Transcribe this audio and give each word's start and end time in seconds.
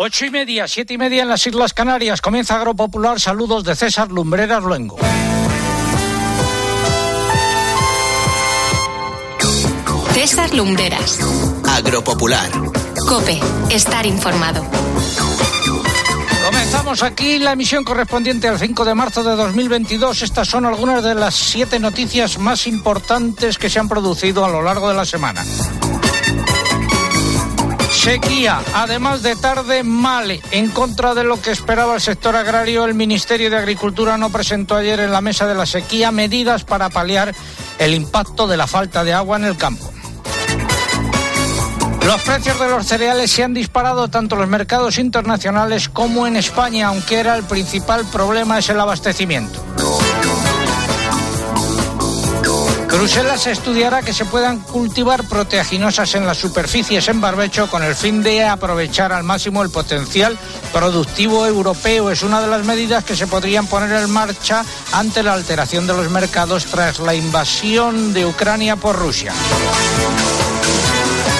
Ocho 0.00 0.26
y 0.26 0.30
media, 0.30 0.68
siete 0.68 0.94
y 0.94 0.98
media 0.98 1.22
en 1.22 1.28
las 1.28 1.44
Islas 1.44 1.74
Canarias. 1.74 2.20
Comienza 2.20 2.54
Agropopular. 2.54 3.18
Saludos 3.18 3.64
de 3.64 3.74
César 3.74 4.12
Lumbreras 4.12 4.62
Luengo. 4.62 4.96
César 10.12 10.54
Lumbreras. 10.54 11.18
Agropopular. 11.68 12.48
Cope. 13.08 13.40
Estar 13.70 14.06
informado. 14.06 14.64
Comenzamos 16.44 17.02
aquí 17.02 17.40
la 17.40 17.52
emisión 17.52 17.82
correspondiente 17.82 18.46
al 18.46 18.60
5 18.60 18.84
de 18.84 18.94
marzo 18.94 19.24
de 19.24 19.34
2022. 19.34 20.22
Estas 20.22 20.46
son 20.46 20.64
algunas 20.64 21.02
de 21.02 21.16
las 21.16 21.34
siete 21.34 21.80
noticias 21.80 22.38
más 22.38 22.68
importantes 22.68 23.58
que 23.58 23.68
se 23.68 23.80
han 23.80 23.88
producido 23.88 24.44
a 24.44 24.48
lo 24.48 24.62
largo 24.62 24.88
de 24.88 24.94
la 24.94 25.04
semana. 25.04 25.44
Sequía, 28.08 28.62
además 28.72 29.22
de 29.22 29.36
tarde 29.36 29.82
mal, 29.82 30.30
en 30.50 30.70
contra 30.70 31.12
de 31.12 31.24
lo 31.24 31.42
que 31.42 31.50
esperaba 31.50 31.94
el 31.94 32.00
sector 32.00 32.34
agrario, 32.36 32.86
el 32.86 32.94
Ministerio 32.94 33.50
de 33.50 33.58
Agricultura 33.58 34.16
no 34.16 34.30
presentó 34.30 34.76
ayer 34.76 34.98
en 35.00 35.12
la 35.12 35.20
mesa 35.20 35.46
de 35.46 35.54
la 35.54 35.66
sequía 35.66 36.10
medidas 36.10 36.64
para 36.64 36.88
paliar 36.88 37.34
el 37.78 37.92
impacto 37.92 38.46
de 38.46 38.56
la 38.56 38.66
falta 38.66 39.04
de 39.04 39.12
agua 39.12 39.36
en 39.36 39.44
el 39.44 39.58
campo. 39.58 39.92
Los 42.06 42.22
precios 42.22 42.58
de 42.58 42.70
los 42.70 42.86
cereales 42.86 43.30
se 43.30 43.44
han 43.44 43.52
disparado 43.52 44.08
tanto 44.08 44.36
en 44.36 44.40
los 44.40 44.48
mercados 44.48 44.96
internacionales 44.96 45.90
como 45.90 46.26
en 46.26 46.36
España, 46.36 46.86
aunque 46.86 47.16
era 47.16 47.36
el 47.36 47.42
principal 47.42 48.06
problema 48.06 48.58
es 48.58 48.70
el 48.70 48.80
abastecimiento. 48.80 49.62
Bruselas 52.98 53.46
estudiará 53.46 54.02
que 54.02 54.12
se 54.12 54.24
puedan 54.24 54.58
cultivar 54.58 55.22
proteaginosas 55.22 56.16
en 56.16 56.26
las 56.26 56.36
superficies 56.36 57.06
en 57.06 57.20
barbecho 57.20 57.70
con 57.70 57.84
el 57.84 57.94
fin 57.94 58.24
de 58.24 58.42
aprovechar 58.44 59.12
al 59.12 59.22
máximo 59.22 59.62
el 59.62 59.70
potencial 59.70 60.36
productivo 60.72 61.46
europeo. 61.46 62.10
Es 62.10 62.24
una 62.24 62.40
de 62.40 62.48
las 62.48 62.66
medidas 62.66 63.04
que 63.04 63.14
se 63.14 63.28
podrían 63.28 63.68
poner 63.68 63.92
en 63.92 64.10
marcha 64.10 64.64
ante 64.90 65.22
la 65.22 65.34
alteración 65.34 65.86
de 65.86 65.94
los 65.94 66.10
mercados 66.10 66.66
tras 66.66 66.98
la 66.98 67.14
invasión 67.14 68.12
de 68.12 68.26
Ucrania 68.26 68.74
por 68.74 68.96
Rusia. 68.96 69.32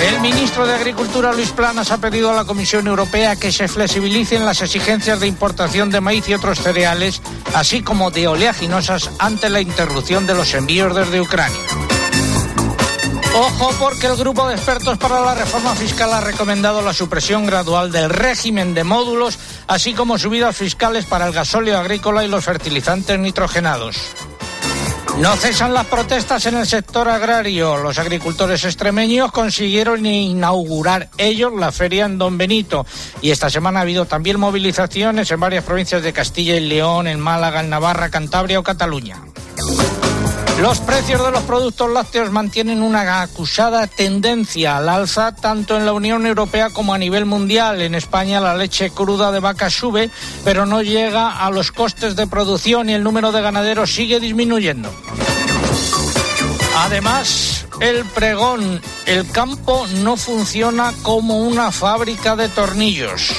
El 0.00 0.20
ministro 0.20 0.64
de 0.64 0.74
Agricultura, 0.74 1.32
Luis 1.32 1.50
Planas, 1.50 1.90
ha 1.90 1.98
pedido 1.98 2.30
a 2.30 2.34
la 2.34 2.44
Comisión 2.44 2.86
Europea 2.86 3.34
que 3.34 3.50
se 3.50 3.66
flexibilicen 3.66 4.44
las 4.44 4.62
exigencias 4.62 5.18
de 5.18 5.26
importación 5.26 5.90
de 5.90 6.00
maíz 6.00 6.28
y 6.28 6.34
otros 6.34 6.60
cereales, 6.60 7.20
así 7.54 7.82
como 7.82 8.12
de 8.12 8.28
oleaginosas, 8.28 9.10
ante 9.18 9.50
la 9.50 9.60
interrupción 9.60 10.24
de 10.26 10.34
los 10.34 10.54
envíos 10.54 10.94
desde 10.94 11.20
Ucrania. 11.20 11.58
Ojo 13.34 13.74
porque 13.78 14.06
el 14.06 14.16
grupo 14.16 14.48
de 14.48 14.54
expertos 14.54 14.98
para 14.98 15.20
la 15.20 15.34
reforma 15.34 15.74
fiscal 15.74 16.12
ha 16.12 16.20
recomendado 16.20 16.80
la 16.80 16.92
supresión 16.92 17.44
gradual 17.44 17.90
del 17.90 18.08
régimen 18.08 18.74
de 18.74 18.84
módulos, 18.84 19.38
así 19.66 19.94
como 19.94 20.16
subidas 20.16 20.56
fiscales 20.56 21.06
para 21.06 21.26
el 21.26 21.32
gasóleo 21.32 21.76
agrícola 21.76 22.24
y 22.24 22.28
los 22.28 22.44
fertilizantes 22.44 23.18
nitrogenados. 23.18 23.96
No 25.20 25.34
cesan 25.34 25.74
las 25.74 25.86
protestas 25.86 26.46
en 26.46 26.56
el 26.56 26.66
sector 26.66 27.08
agrario. 27.08 27.76
Los 27.76 27.98
agricultores 27.98 28.64
extremeños 28.64 29.32
consiguieron 29.32 30.06
inaugurar 30.06 31.08
ellos 31.18 31.52
la 31.54 31.72
feria 31.72 32.06
en 32.06 32.18
Don 32.18 32.38
Benito. 32.38 32.86
Y 33.20 33.32
esta 33.32 33.50
semana 33.50 33.80
ha 33.80 33.82
habido 33.82 34.06
también 34.06 34.38
movilizaciones 34.38 35.28
en 35.32 35.40
varias 35.40 35.64
provincias 35.64 36.04
de 36.04 36.12
Castilla 36.12 36.54
y 36.54 36.60
León, 36.60 37.08
en 37.08 37.18
Málaga, 37.18 37.60
en 37.60 37.68
Navarra, 37.68 38.10
Cantabria 38.10 38.60
o 38.60 38.62
Cataluña. 38.62 39.16
Los 40.60 40.80
precios 40.80 41.24
de 41.24 41.30
los 41.30 41.44
productos 41.44 41.88
lácteos 41.90 42.32
mantienen 42.32 42.82
una 42.82 43.22
acusada 43.22 43.86
tendencia 43.86 44.76
al 44.76 44.88
alza 44.88 45.32
tanto 45.32 45.76
en 45.76 45.86
la 45.86 45.92
Unión 45.92 46.26
Europea 46.26 46.70
como 46.70 46.92
a 46.92 46.98
nivel 46.98 47.26
mundial. 47.26 47.80
En 47.80 47.94
España 47.94 48.40
la 48.40 48.56
leche 48.56 48.90
cruda 48.90 49.30
de 49.30 49.38
vaca 49.38 49.70
sube, 49.70 50.10
pero 50.44 50.66
no 50.66 50.82
llega 50.82 51.44
a 51.44 51.50
los 51.50 51.70
costes 51.70 52.16
de 52.16 52.26
producción 52.26 52.90
y 52.90 52.94
el 52.94 53.04
número 53.04 53.30
de 53.30 53.40
ganaderos 53.40 53.94
sigue 53.94 54.18
disminuyendo. 54.18 54.92
Además, 56.76 57.66
el 57.80 58.04
pregón, 58.06 58.82
el 59.06 59.30
campo 59.30 59.86
no 60.02 60.16
funciona 60.16 60.92
como 61.02 61.38
una 61.38 61.70
fábrica 61.70 62.34
de 62.34 62.48
tornillos. 62.48 63.32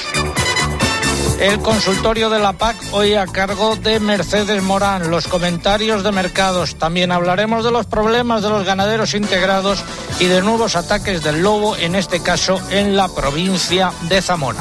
El 1.40 1.58
consultorio 1.60 2.28
de 2.28 2.38
la 2.38 2.52
PAC 2.52 2.76
hoy 2.92 3.14
a 3.14 3.26
cargo 3.26 3.74
de 3.74 3.98
Mercedes 3.98 4.62
Morán. 4.62 5.10
Los 5.10 5.26
comentarios 5.26 6.04
de 6.04 6.12
mercados. 6.12 6.74
También 6.74 7.12
hablaremos 7.12 7.64
de 7.64 7.70
los 7.70 7.86
problemas 7.86 8.42
de 8.42 8.50
los 8.50 8.66
ganaderos 8.66 9.14
integrados 9.14 9.82
y 10.18 10.26
de 10.26 10.42
nuevos 10.42 10.76
ataques 10.76 11.22
del 11.22 11.42
lobo, 11.42 11.76
en 11.78 11.94
este 11.94 12.20
caso 12.20 12.60
en 12.70 12.94
la 12.94 13.08
provincia 13.08 13.90
de 14.02 14.20
Zamora. 14.20 14.60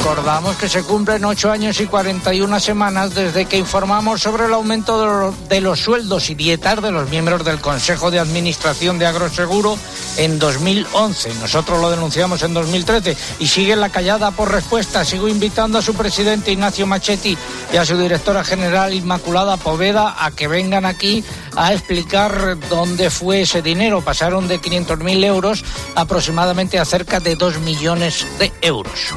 Recordamos 0.00 0.56
que 0.56 0.66
se 0.66 0.82
cumplen 0.82 1.26
ocho 1.26 1.50
años 1.50 1.78
y 1.78 1.86
41 1.86 2.58
semanas 2.58 3.14
desde 3.14 3.44
que 3.44 3.58
informamos 3.58 4.22
sobre 4.22 4.46
el 4.46 4.54
aumento 4.54 5.34
de 5.50 5.60
los 5.60 5.78
sueldos 5.78 6.30
y 6.30 6.34
dietas 6.34 6.80
de 6.80 6.90
los 6.90 7.10
miembros 7.10 7.44
del 7.44 7.60
Consejo 7.60 8.10
de 8.10 8.18
Administración 8.18 8.98
de 8.98 9.04
Agroseguro 9.04 9.76
en 10.16 10.38
2011. 10.38 11.34
Nosotros 11.34 11.82
lo 11.82 11.90
denunciamos 11.90 12.42
en 12.42 12.54
2013 12.54 13.14
y 13.40 13.46
sigue 13.46 13.76
la 13.76 13.90
callada 13.90 14.30
por 14.30 14.50
respuesta. 14.50 15.04
Sigo 15.04 15.28
invitando 15.28 15.76
a 15.76 15.82
su 15.82 15.92
presidente 15.92 16.50
Ignacio 16.50 16.86
Machetti 16.86 17.36
y 17.70 17.76
a 17.76 17.84
su 17.84 17.98
directora 17.98 18.42
general 18.42 18.94
Inmaculada 18.94 19.58
Poveda 19.58 20.16
a 20.24 20.30
que 20.30 20.48
vengan 20.48 20.86
aquí 20.86 21.22
a 21.56 21.74
explicar 21.74 22.56
dónde 22.70 23.10
fue 23.10 23.42
ese 23.42 23.60
dinero. 23.60 24.00
Pasaron 24.00 24.48
de 24.48 24.62
500.000 24.62 25.24
euros 25.26 25.62
aproximadamente 25.94 26.78
a 26.78 26.86
cerca 26.86 27.20
de 27.20 27.36
2 27.36 27.58
millones 27.58 28.26
de 28.38 28.50
euros. 28.62 29.12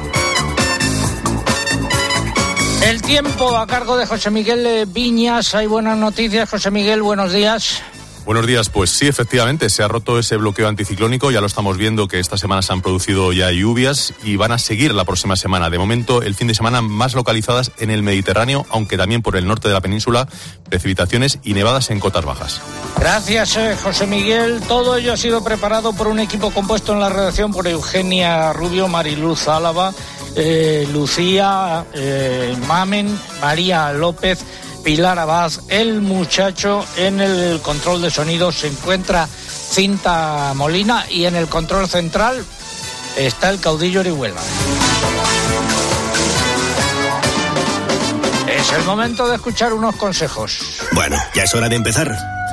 El 2.84 3.00
tiempo 3.00 3.56
a 3.56 3.66
cargo 3.66 3.96
de 3.96 4.04
José 4.04 4.30
Miguel 4.30 4.84
Viñas. 4.86 5.54
Hay 5.54 5.66
buenas 5.66 5.96
noticias. 5.96 6.50
José 6.50 6.70
Miguel, 6.70 7.00
buenos 7.00 7.32
días. 7.32 7.82
Buenos 8.26 8.46
días, 8.46 8.70
pues 8.70 8.88
sí, 8.88 9.06
efectivamente, 9.06 9.68
se 9.68 9.82
ha 9.82 9.88
roto 9.88 10.18
ese 10.18 10.38
bloqueo 10.38 10.66
anticiclónico, 10.66 11.30
ya 11.30 11.42
lo 11.42 11.46
estamos 11.46 11.76
viendo 11.76 12.08
que 12.08 12.20
esta 12.20 12.38
semana 12.38 12.62
se 12.62 12.72
han 12.72 12.80
producido 12.80 13.34
ya 13.34 13.50
lluvias 13.50 14.14
y 14.22 14.36
van 14.36 14.50
a 14.52 14.58
seguir 14.58 14.94
la 14.94 15.04
próxima 15.04 15.36
semana. 15.36 15.68
De 15.68 15.78
momento, 15.78 16.22
el 16.22 16.34
fin 16.34 16.48
de 16.48 16.54
semana 16.54 16.80
más 16.80 17.14
localizadas 17.14 17.70
en 17.78 17.90
el 17.90 18.02
Mediterráneo, 18.02 18.64
aunque 18.70 18.96
también 18.96 19.20
por 19.20 19.36
el 19.36 19.46
norte 19.46 19.68
de 19.68 19.74
la 19.74 19.82
península, 19.82 20.26
precipitaciones 20.70 21.38
y 21.42 21.52
nevadas 21.52 21.90
en 21.90 22.00
cotas 22.00 22.24
bajas. 22.24 22.62
Gracias, 22.98 23.56
eh, 23.58 23.76
José 23.82 24.06
Miguel. 24.06 24.62
Todo 24.66 24.96
ello 24.96 25.12
ha 25.12 25.18
sido 25.18 25.44
preparado 25.44 25.92
por 25.92 26.06
un 26.06 26.18
equipo 26.18 26.50
compuesto 26.50 26.94
en 26.94 27.00
la 27.00 27.10
redacción 27.10 27.52
por 27.52 27.68
Eugenia 27.68 28.54
Rubio, 28.54 28.88
Mariluz 28.88 29.48
Álava, 29.48 29.92
eh, 30.36 30.88
Lucía 30.92 31.84
eh, 31.94 32.56
Mamen, 32.66 33.18
María 33.40 33.92
López, 33.92 34.40
Pilar 34.82 35.18
Abad, 35.18 35.52
el 35.68 36.00
muchacho 36.00 36.84
en 36.96 37.20
el 37.20 37.60
control 37.60 38.02
de 38.02 38.10
sonido 38.10 38.52
se 38.52 38.68
encuentra 38.68 39.26
Cinta 39.26 40.52
Molina 40.54 41.06
y 41.10 41.24
en 41.24 41.36
el 41.36 41.48
control 41.48 41.88
central 41.88 42.44
está 43.16 43.50
el 43.50 43.60
caudillo 43.60 44.00
Orihuela. 44.00 44.40
Es 48.48 48.72
el 48.72 48.84
momento 48.84 49.26
de 49.26 49.36
escuchar 49.36 49.72
unos 49.72 49.96
consejos. 49.96 50.58
Bueno, 50.92 51.16
ya 51.34 51.44
es 51.44 51.54
hora 51.54 51.68
de 51.68 51.76
empezar. 51.76 52.16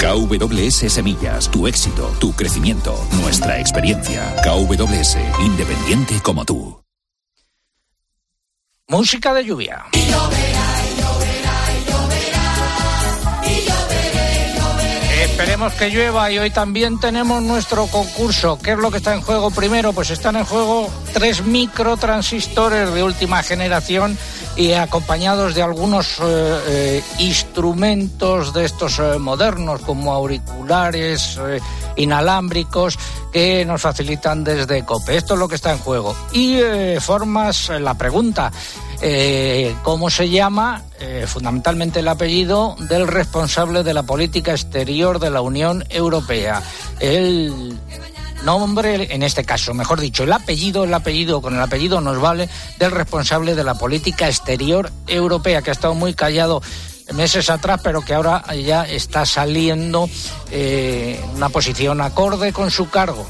KWS 0.00 0.92
Semillas, 0.92 1.50
tu 1.50 1.66
éxito, 1.66 2.14
tu 2.18 2.32
crecimiento, 2.32 2.94
nuestra 3.22 3.58
experiencia. 3.60 4.34
KWS, 4.42 5.16
independiente 5.40 6.20
como 6.22 6.44
tú. 6.44 6.80
Música 8.88 9.34
de 9.34 9.44
lluvia. 9.44 9.86
Esperemos 15.22 15.72
que 15.74 15.90
llueva 15.90 16.30
y 16.30 16.38
hoy 16.38 16.50
también 16.50 17.00
tenemos 17.00 17.42
nuestro 17.42 17.86
concurso. 17.88 18.58
¿Qué 18.62 18.72
es 18.72 18.78
lo 18.78 18.90
que 18.90 18.98
está 18.98 19.12
en 19.12 19.20
juego 19.20 19.50
primero? 19.50 19.92
Pues 19.92 20.10
están 20.10 20.36
en 20.36 20.44
juego 20.44 20.88
tres 21.12 21.44
microtransistores 21.44 22.94
de 22.94 23.02
última 23.02 23.42
generación 23.42 24.16
y 24.56 24.72
acompañados 24.72 25.54
de 25.54 25.62
algunos 25.62 26.18
eh, 26.18 26.60
eh, 26.66 27.02
instrumentos 27.18 28.54
de 28.54 28.64
estos 28.64 28.98
eh, 28.98 29.18
modernos 29.18 29.82
como 29.82 30.12
auriculares 30.12 31.38
inalámbricos 31.96 32.98
que 33.32 33.64
nos 33.64 33.82
facilitan 33.82 34.44
desde 34.44 34.84
COPE. 34.84 35.16
Esto 35.16 35.34
es 35.34 35.40
lo 35.40 35.48
que 35.48 35.56
está 35.56 35.72
en 35.72 35.78
juego. 35.78 36.16
Y 36.32 36.58
formas 37.00 37.68
la 37.68 37.94
pregunta. 37.94 38.50
¿Cómo 39.82 40.08
se 40.08 40.28
llama? 40.28 40.82
Fundamentalmente 41.26 42.00
el 42.00 42.08
apellido 42.08 42.76
del 42.78 43.06
responsable 43.06 43.82
de 43.82 43.92
la 43.92 44.04
política 44.04 44.52
exterior 44.52 45.18
de 45.18 45.30
la 45.30 45.42
Unión 45.42 45.84
Europea. 45.90 46.62
El 46.98 47.78
nombre, 48.44 49.14
en 49.14 49.22
este 49.22 49.44
caso, 49.44 49.74
mejor 49.74 50.00
dicho, 50.00 50.24
el 50.24 50.32
apellido, 50.32 50.84
el 50.84 50.94
apellido, 50.94 51.42
con 51.42 51.54
el 51.54 51.60
apellido 51.60 52.00
nos 52.00 52.20
vale, 52.20 52.48
del 52.78 52.90
responsable 52.90 53.54
de 53.54 53.64
la 53.64 53.74
política 53.74 54.28
exterior 54.28 54.90
europea, 55.06 55.62
que 55.62 55.70
ha 55.70 55.72
estado 55.72 55.94
muy 55.94 56.14
callado 56.14 56.62
meses 57.14 57.50
atrás, 57.50 57.80
pero 57.82 58.02
que 58.02 58.14
ahora 58.14 58.44
ya 58.54 58.84
está 58.84 59.26
saliendo 59.26 60.08
eh, 60.50 61.20
una 61.34 61.48
posición 61.48 62.00
acorde 62.00 62.52
con 62.52 62.70
su 62.70 62.88
cargo. 62.90 63.26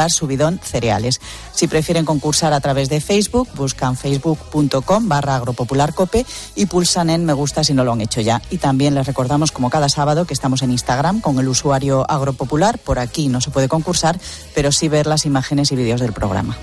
Subidón 0.10 0.60
Cereales. 0.64 1.20
Si 1.54 1.68
prefieren 1.68 2.06
concursar 2.06 2.54
a 2.54 2.62
través 2.62 2.90
de 2.90 3.02
Facebook, 3.02 3.50
buscan 3.56 3.98
facebook.com 3.98 5.10
barra 5.10 5.36
agropopularcope 5.36 6.26
y 6.56 6.66
pulsan 6.68 7.10
en 7.10 7.26
me 7.26 7.34
gusta 7.34 7.64
si 7.64 7.74
no 7.74 7.84
lo 7.84 7.92
han 7.92 8.02
hecho 8.02 8.22
ya. 8.22 8.42
Y 8.50 8.58
también 8.58 8.96
les 8.96 9.06
recordamos, 9.06 9.52
como 9.52 9.70
cada 9.70 9.90
sábado, 9.90 10.26
que 10.26 10.34
estamos 10.34 10.62
en 10.62 10.72
Instagram 10.72 11.20
con 11.22 11.40
el 11.40 11.48
usuario 11.48 12.10
agropopular. 12.10 12.78
Por 12.80 13.00
aquí 13.00 13.28
no 13.28 13.42
se 13.42 13.52
puede 13.52 13.68
concursar, 13.68 14.20
pero 14.56 14.72
sí 14.72 14.88
ver 14.88 15.08
las 15.08 15.26
imágenes 15.26 15.72
y 15.72 15.76
vídeos 15.76 16.00
del 16.00 16.14
programa. 16.14 16.58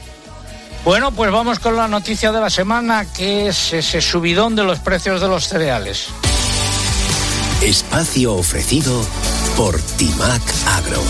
Bueno, 0.85 1.11
pues 1.11 1.33
vamos 1.33 1.59
con 1.59 1.77
la 1.77 1.89
noticia 1.89 2.31
de 2.31 2.41
la 2.41 2.49
semana, 2.49 3.05
que 3.13 3.49
es 3.49 3.73
ese 3.73 4.01
subidón 4.01 4.55
de 4.55 4.63
los 4.63 4.79
precios 4.79 5.21
de 5.21 5.27
los 5.27 5.49
cereales. 5.49 6.07
Espacio 7.61 8.35
ofrecido 8.35 9.05
por 9.57 9.81
Timac 9.81 10.43
Agro. 10.67 11.03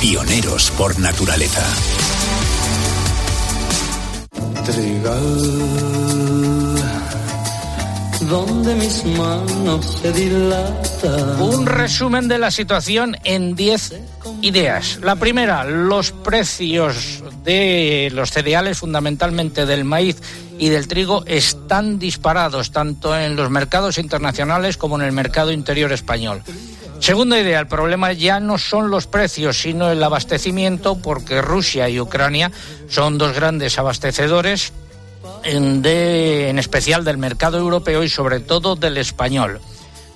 Pioneros 0.00 0.70
por 0.78 0.98
naturaleza. 0.98 1.62
donde 8.30 8.74
mis 8.76 9.04
manos 9.04 9.98
se 10.00 10.12
dilatan. 10.12 11.42
Un 11.42 11.66
resumen 11.66 12.28
de 12.28 12.38
la 12.38 12.50
situación 12.50 13.16
en 13.24 13.54
10 13.56 14.00
ideas. 14.40 15.00
La 15.02 15.16
primera, 15.16 15.64
los 15.64 16.12
precios 16.12 17.22
de 17.44 18.10
los 18.14 18.30
cereales, 18.30 18.78
fundamentalmente 18.78 19.66
del 19.66 19.84
maíz 19.84 20.16
y 20.58 20.68
del 20.68 20.88
trigo, 20.88 21.24
están 21.26 21.98
disparados 21.98 22.70
tanto 22.70 23.18
en 23.18 23.36
los 23.36 23.50
mercados 23.50 23.98
internacionales 23.98 24.76
como 24.76 24.96
en 24.96 25.02
el 25.02 25.12
mercado 25.12 25.52
interior 25.52 25.92
español. 25.92 26.42
Segunda 27.00 27.40
idea, 27.40 27.60
el 27.60 27.66
problema 27.66 28.12
ya 28.12 28.40
no 28.40 28.58
son 28.58 28.90
los 28.90 29.06
precios, 29.06 29.58
sino 29.58 29.90
el 29.90 30.02
abastecimiento, 30.02 30.96
porque 30.96 31.40
Rusia 31.40 31.88
y 31.88 31.98
Ucrania 31.98 32.52
son 32.88 33.16
dos 33.16 33.34
grandes 33.34 33.78
abastecedores, 33.78 34.74
en, 35.42 36.58
especial 36.58 37.02
del 37.04 37.16
mercado 37.16 37.58
europeo 37.58 38.04
y 38.04 38.10
sobre 38.10 38.40
todo 38.40 38.76
del 38.76 38.98
español. 38.98 39.60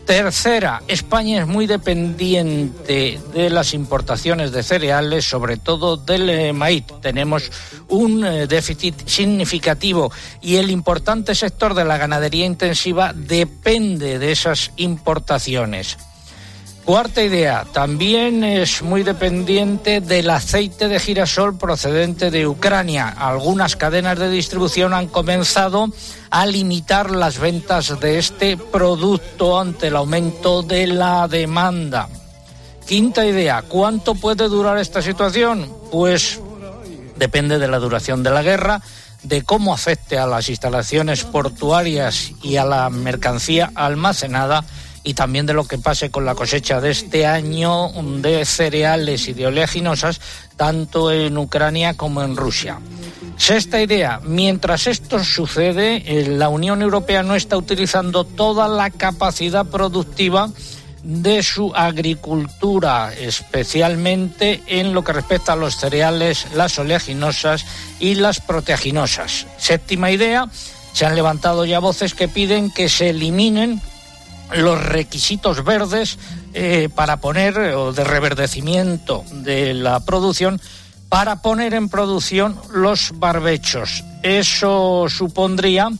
Tercera, 0.04 0.82
España 0.86 1.40
es 1.40 1.46
muy 1.46 1.66
dependiente 1.66 3.18
de 3.32 3.48
las 3.48 3.72
importaciones 3.72 4.52
de 4.52 4.62
cereales, 4.62 5.24
sobre 5.24 5.56
todo 5.56 5.96
del 5.96 6.28
eh, 6.28 6.52
maíz. 6.52 6.84
Tenemos 7.00 7.50
un 7.88 8.22
eh, 8.26 8.46
déficit 8.46 9.08
significativo 9.08 10.12
y 10.42 10.56
el 10.56 10.70
importante 10.70 11.34
sector 11.34 11.72
de 11.72 11.86
la 11.86 11.96
ganadería 11.96 12.44
intensiva 12.44 13.14
depende 13.14 14.18
de 14.18 14.32
esas 14.32 14.72
importaciones. 14.76 15.96
Cuarta 16.84 17.22
idea, 17.22 17.64
también 17.72 18.44
es 18.44 18.82
muy 18.82 19.04
dependiente 19.04 20.02
del 20.02 20.28
aceite 20.28 20.86
de 20.86 21.00
girasol 21.00 21.56
procedente 21.56 22.30
de 22.30 22.46
Ucrania. 22.46 23.08
Algunas 23.08 23.74
cadenas 23.74 24.18
de 24.18 24.28
distribución 24.28 24.92
han 24.92 25.08
comenzado 25.08 25.88
a 26.28 26.44
limitar 26.44 27.10
las 27.10 27.38
ventas 27.38 27.98
de 28.00 28.18
este 28.18 28.58
producto 28.58 29.58
ante 29.58 29.86
el 29.86 29.96
aumento 29.96 30.62
de 30.62 30.86
la 30.86 31.26
demanda. 31.26 32.10
Quinta 32.86 33.24
idea, 33.24 33.62
¿cuánto 33.62 34.14
puede 34.14 34.46
durar 34.50 34.76
esta 34.76 35.00
situación? 35.00 35.74
Pues 35.90 36.38
depende 37.16 37.58
de 37.58 37.68
la 37.68 37.78
duración 37.78 38.22
de 38.22 38.30
la 38.30 38.42
guerra, 38.42 38.82
de 39.22 39.40
cómo 39.40 39.72
afecte 39.72 40.18
a 40.18 40.26
las 40.26 40.50
instalaciones 40.50 41.24
portuarias 41.24 42.32
y 42.42 42.56
a 42.56 42.66
la 42.66 42.90
mercancía 42.90 43.72
almacenada 43.74 44.64
y 45.04 45.14
también 45.14 45.46
de 45.46 45.52
lo 45.52 45.64
que 45.64 45.78
pase 45.78 46.10
con 46.10 46.24
la 46.24 46.34
cosecha 46.34 46.80
de 46.80 46.90
este 46.90 47.26
año 47.26 47.90
de 48.20 48.44
cereales 48.46 49.28
y 49.28 49.34
de 49.34 49.46
oleaginosas, 49.46 50.20
tanto 50.56 51.12
en 51.12 51.36
Ucrania 51.36 51.94
como 51.94 52.22
en 52.22 52.36
Rusia. 52.36 52.80
Sexta 53.36 53.82
idea, 53.82 54.20
mientras 54.24 54.86
esto 54.86 55.22
sucede, 55.22 56.02
eh, 56.06 56.28
la 56.28 56.48
Unión 56.48 56.82
Europea 56.82 57.22
no 57.22 57.34
está 57.34 57.56
utilizando 57.56 58.24
toda 58.24 58.66
la 58.68 58.90
capacidad 58.90 59.66
productiva 59.66 60.50
de 61.02 61.42
su 61.42 61.72
agricultura, 61.74 63.12
especialmente 63.12 64.62
en 64.66 64.94
lo 64.94 65.04
que 65.04 65.12
respecta 65.12 65.52
a 65.52 65.56
los 65.56 65.76
cereales, 65.76 66.46
las 66.54 66.78
oleaginosas 66.78 67.66
y 68.00 68.14
las 68.14 68.40
proteaginosas. 68.40 69.46
Séptima 69.58 70.10
idea, 70.10 70.48
se 70.94 71.04
han 71.04 71.14
levantado 71.14 71.66
ya 71.66 71.80
voces 71.80 72.14
que 72.14 72.28
piden 72.28 72.70
que 72.70 72.88
se 72.88 73.10
eliminen 73.10 73.82
los 74.52 74.84
requisitos 74.84 75.64
verdes 75.64 76.18
eh, 76.52 76.88
para 76.94 77.18
poner, 77.18 77.58
o 77.58 77.92
de 77.92 78.04
reverdecimiento 78.04 79.24
de 79.32 79.74
la 79.74 80.00
producción, 80.00 80.60
para 81.08 81.42
poner 81.42 81.74
en 81.74 81.88
producción 81.88 82.60
los 82.72 83.12
barbechos. 83.14 84.04
Eso 84.22 85.06
supondría 85.08 85.90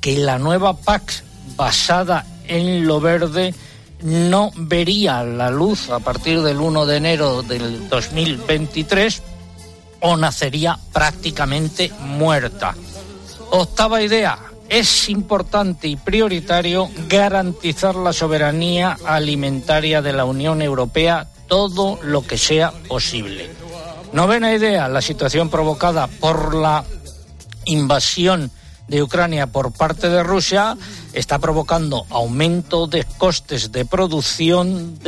que 0.00 0.18
la 0.18 0.38
nueva 0.38 0.76
PAC 0.76 1.22
basada 1.56 2.24
en 2.46 2.86
lo 2.86 3.00
verde 3.00 3.54
no 4.02 4.50
vería 4.54 5.24
la 5.24 5.50
luz 5.50 5.90
a 5.90 5.98
partir 5.98 6.42
del 6.42 6.60
1 6.60 6.86
de 6.86 6.96
enero 6.96 7.42
del 7.42 7.88
2023 7.88 9.22
o 10.00 10.16
nacería 10.16 10.78
prácticamente 10.92 11.90
muerta. 12.00 12.74
Octava 13.50 14.02
idea, 14.02 14.38
es 14.68 15.08
importante 15.08 15.88
y 15.88 15.96
prioritario 15.96 16.88
garantizar 17.08 17.94
la 17.94 18.12
soberanía 18.12 18.96
alimentaria 19.04 20.02
de 20.02 20.12
la 20.12 20.24
Unión 20.24 20.62
Europea 20.62 21.28
todo 21.46 21.98
lo 22.02 22.26
que 22.26 22.38
sea 22.38 22.72
posible. 22.88 23.50
Novena 24.12 24.52
idea, 24.54 24.88
la 24.88 25.02
situación 25.02 25.48
provocada 25.48 26.06
por 26.06 26.54
la 26.54 26.84
invasión 27.64 28.50
de 28.88 29.02
Ucrania 29.02 29.46
por 29.46 29.72
parte 29.72 30.08
de 30.08 30.22
Rusia 30.22 30.76
está 31.12 31.38
provocando 31.38 32.06
aumento 32.10 32.86
de 32.86 33.04
costes 33.18 33.70
de 33.70 33.84
producción 33.84 34.98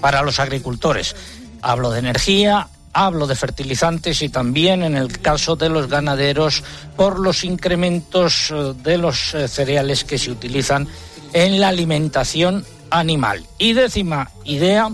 para 0.00 0.22
los 0.22 0.38
agricultores. 0.38 1.14
Hablo 1.60 1.90
de 1.90 1.98
energía, 1.98 2.68
Hablo 2.94 3.26
de 3.26 3.36
fertilizantes 3.36 4.20
y 4.22 4.28
también 4.28 4.82
en 4.82 4.96
el 4.96 5.20
caso 5.20 5.56
de 5.56 5.68
los 5.68 5.88
ganaderos 5.88 6.62
por 6.96 7.18
los 7.18 7.44
incrementos 7.44 8.50
eh, 8.50 8.74
de 8.82 8.98
los 8.98 9.34
eh, 9.34 9.48
cereales 9.48 10.04
que 10.04 10.18
se 10.18 10.30
utilizan 10.30 10.86
en 11.32 11.60
la 11.60 11.68
alimentación 11.68 12.64
animal. 12.90 13.46
Y 13.58 13.72
décima 13.72 14.30
idea, 14.44 14.90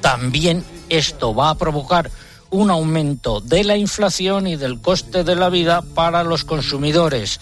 también 0.00 0.64
esto 0.88 1.34
va 1.34 1.50
a 1.50 1.54
provocar 1.54 2.10
un 2.50 2.70
aumento 2.70 3.40
de 3.40 3.64
la 3.64 3.76
inflación 3.76 4.46
y 4.46 4.56
del 4.56 4.80
coste 4.80 5.24
de 5.24 5.36
la 5.36 5.48
vida 5.48 5.82
para 5.94 6.24
los 6.24 6.44
consumidores, 6.44 7.40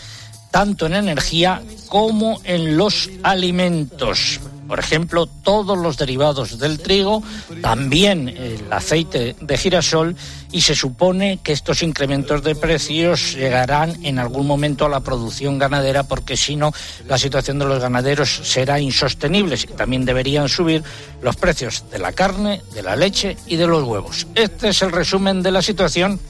tanto 0.50 0.86
en 0.86 0.94
energía 0.94 1.62
como 1.88 2.40
en 2.44 2.76
los 2.76 3.10
alimentos. 3.22 4.40
Por 4.66 4.78
ejemplo, 4.78 5.26
todos 5.26 5.78
los 5.78 5.96
derivados 5.96 6.58
del 6.58 6.78
trigo, 6.78 7.22
también 7.62 8.28
el 8.28 8.72
aceite 8.72 9.36
de 9.40 9.58
girasol 9.58 10.16
y 10.52 10.60
se 10.60 10.74
supone 10.74 11.38
que 11.42 11.52
estos 11.52 11.82
incrementos 11.82 12.42
de 12.42 12.54
precios 12.54 13.34
llegarán 13.34 14.04
en 14.04 14.18
algún 14.18 14.46
momento 14.46 14.86
a 14.86 14.88
la 14.88 15.00
producción 15.00 15.58
ganadera 15.58 16.04
porque 16.04 16.36
si 16.36 16.56
no 16.56 16.72
la 17.06 17.18
situación 17.18 17.58
de 17.58 17.66
los 17.66 17.80
ganaderos 17.80 18.40
será 18.44 18.80
insostenible. 18.80 19.56
También 19.76 20.04
deberían 20.04 20.48
subir 20.48 20.82
los 21.22 21.36
precios 21.36 21.84
de 21.90 21.98
la 21.98 22.12
carne, 22.12 22.62
de 22.74 22.82
la 22.82 22.96
leche 22.96 23.36
y 23.46 23.56
de 23.56 23.66
los 23.66 23.84
huevos. 23.84 24.26
Este 24.34 24.68
es 24.68 24.82
el 24.82 24.92
resumen 24.92 25.42
de 25.42 25.50
la 25.50 25.62
situación 25.62 26.20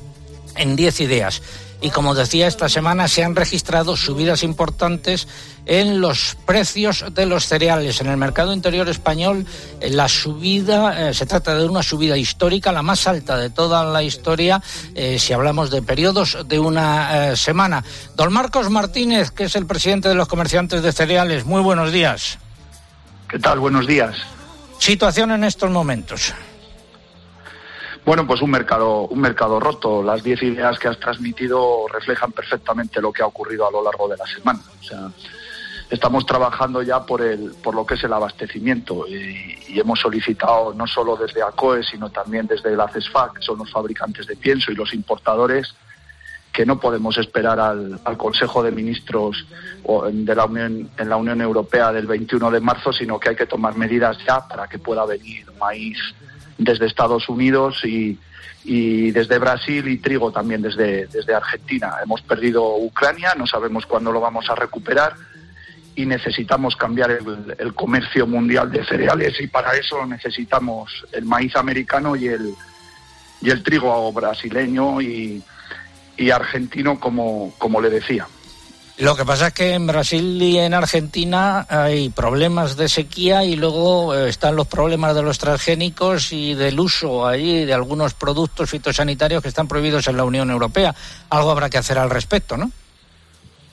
en 0.56 0.76
10 0.76 1.00
ideas 1.00 1.42
y 1.80 1.90
como 1.90 2.14
decía, 2.14 2.46
esta 2.46 2.68
semana 2.68 3.06
se 3.08 3.22
han 3.22 3.36
registrado 3.36 3.96
subidas 3.96 4.42
importantes 4.42 5.28
en 5.66 6.00
los 6.00 6.36
precios 6.46 7.04
de 7.12 7.26
los 7.26 7.46
cereales. 7.46 8.00
En 8.00 8.06
el 8.06 8.16
mercado 8.16 8.52
interior 8.52 8.88
español, 8.88 9.46
eh, 9.80 9.90
la 9.90 10.08
subida, 10.08 11.10
eh, 11.10 11.14
se 11.14 11.26
trata 11.26 11.54
de 11.54 11.66
una 11.66 11.82
subida 11.82 12.16
histórica, 12.16 12.72
la 12.72 12.82
más 12.82 13.06
alta 13.06 13.36
de 13.36 13.50
toda 13.50 13.84
la 13.84 14.02
historia, 14.02 14.62
eh, 14.94 15.18
si 15.18 15.32
hablamos 15.32 15.70
de 15.70 15.82
periodos 15.82 16.38
de 16.46 16.58
una 16.58 17.36
semana. 17.36 17.84
Don 18.14 18.32
Marcos 18.32 18.70
Martínez, 18.70 19.30
que 19.30 19.44
es 19.44 19.56
el 19.56 19.66
presidente 19.66 20.08
de 20.08 20.14
los 20.14 20.28
comerciantes 20.28 20.82
de 20.82 20.92
cereales, 20.92 21.44
muy 21.44 21.60
buenos 21.60 21.92
días. 21.92 22.38
¿Qué 23.28 23.38
tal? 23.38 23.58
Buenos 23.58 23.86
días. 23.86 24.16
Situación 24.78 25.32
en 25.32 25.44
estos 25.44 25.70
momentos. 25.70 26.32
Bueno, 28.06 28.24
pues 28.24 28.40
un 28.40 28.52
mercado, 28.52 29.08
un 29.08 29.20
mercado 29.20 29.58
roto. 29.58 30.00
Las 30.00 30.22
diez 30.22 30.40
ideas 30.40 30.78
que 30.78 30.86
has 30.86 31.00
transmitido 31.00 31.88
reflejan 31.92 32.30
perfectamente 32.30 33.00
lo 33.00 33.12
que 33.12 33.24
ha 33.24 33.26
ocurrido 33.26 33.66
a 33.66 33.70
lo 33.72 33.82
largo 33.82 34.06
de 34.06 34.16
la 34.16 34.24
semana. 34.26 34.60
O 34.80 34.84
sea, 34.84 35.10
estamos 35.90 36.24
trabajando 36.24 36.82
ya 36.82 37.04
por 37.04 37.20
el, 37.20 37.56
por 37.60 37.74
lo 37.74 37.84
que 37.84 37.94
es 37.94 38.04
el 38.04 38.12
abastecimiento 38.12 39.08
y, 39.08 39.56
hemos 39.76 40.00
solicitado 40.00 40.72
no 40.72 40.86
solo 40.86 41.16
desde 41.16 41.42
ACOE, 41.42 41.82
sino 41.82 42.08
también 42.08 42.46
desde 42.46 42.74
la 42.76 42.88
CESFA, 42.88 43.32
que 43.34 43.42
son 43.42 43.58
los 43.58 43.70
fabricantes 43.70 44.26
de 44.26 44.36
pienso 44.36 44.70
y 44.70 44.74
los 44.74 44.94
importadores, 44.94 45.74
que 46.50 46.64
no 46.64 46.80
podemos 46.80 47.18
esperar 47.18 47.60
al, 47.60 48.00
Consejo 48.16 48.62
de 48.62 48.70
Ministros 48.70 49.44
de 50.12 50.34
la 50.34 50.46
Unión, 50.46 50.90
en 50.96 51.08
la 51.08 51.16
Unión 51.16 51.42
Europea 51.42 51.92
del 51.92 52.06
21 52.06 52.52
de 52.52 52.60
marzo, 52.60 52.92
sino 52.92 53.18
que 53.18 53.30
hay 53.30 53.36
que 53.36 53.46
tomar 53.46 53.76
medidas 53.76 54.16
ya 54.26 54.46
para 54.48 54.66
que 54.66 54.78
pueda 54.78 55.04
venir 55.04 55.44
maíz 55.60 55.98
desde 56.58 56.86
Estados 56.86 57.28
Unidos 57.28 57.84
y, 57.84 58.18
desde 58.64 59.38
Brasil 59.38 59.86
y 59.86 59.98
trigo 59.98 60.32
también 60.32 60.60
desde, 60.60 61.06
desde 61.06 61.34
Argentina. 61.34 61.94
Hemos 62.02 62.20
perdido 62.22 62.76
Ucrania, 62.76 63.34
no 63.36 63.46
sabemos 63.46 63.86
cuándo 63.86 64.10
lo 64.10 64.20
vamos 64.20 64.50
a 64.50 64.56
recuperar 64.56 65.14
y 65.94 66.04
necesitamos 66.04 66.74
cambiar 66.74 67.12
el, 67.12 67.74
comercio 67.74 68.26
mundial 68.26 68.70
de 68.70 68.84
cereales 68.84 69.40
y 69.40 69.46
para 69.46 69.76
eso 69.76 70.04
necesitamos 70.04 71.06
el 71.12 71.24
maíz 71.24 71.54
americano 71.54 72.16
y 72.16 72.26
el, 72.26 72.54
y 73.40 73.50
el 73.50 73.62
trigo 73.62 74.12
brasileño 74.12 75.00
y, 75.00 75.42
y 76.16 76.30
argentino, 76.30 76.98
como, 76.98 77.52
como 77.58 77.80
le 77.80 77.90
decía. 77.90 78.26
Lo 78.98 79.14
que 79.14 79.26
pasa 79.26 79.48
es 79.48 79.52
que 79.52 79.74
en 79.74 79.86
Brasil 79.86 80.40
y 80.40 80.58
en 80.58 80.72
Argentina 80.72 81.66
hay 81.68 82.08
problemas 82.08 82.78
de 82.78 82.88
sequía 82.88 83.44
y 83.44 83.54
luego 83.54 84.14
eh, 84.14 84.30
están 84.30 84.56
los 84.56 84.66
problemas 84.68 85.14
de 85.14 85.22
los 85.22 85.38
transgénicos 85.38 86.32
y 86.32 86.54
del 86.54 86.80
uso 86.80 87.26
ahí 87.26 87.66
de 87.66 87.74
algunos 87.74 88.14
productos 88.14 88.70
fitosanitarios 88.70 89.42
que 89.42 89.48
están 89.48 89.68
prohibidos 89.68 90.08
en 90.08 90.16
la 90.16 90.24
Unión 90.24 90.50
Europea. 90.50 90.94
Algo 91.28 91.50
habrá 91.50 91.68
que 91.68 91.76
hacer 91.76 91.98
al 91.98 92.08
respecto, 92.08 92.56
¿no? 92.56 92.72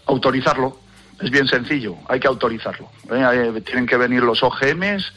Autorizarlo. 0.07 0.77
Es 1.21 1.31
bien 1.31 1.47
sencillo. 1.47 1.95
Hay 2.09 2.19
que 2.19 2.27
autorizarlo. 2.27 2.89
¿eh? 3.09 3.61
Tienen 3.65 3.85
que 3.85 3.95
venir 3.95 4.23
los 4.23 4.43
OGMs 4.43 5.13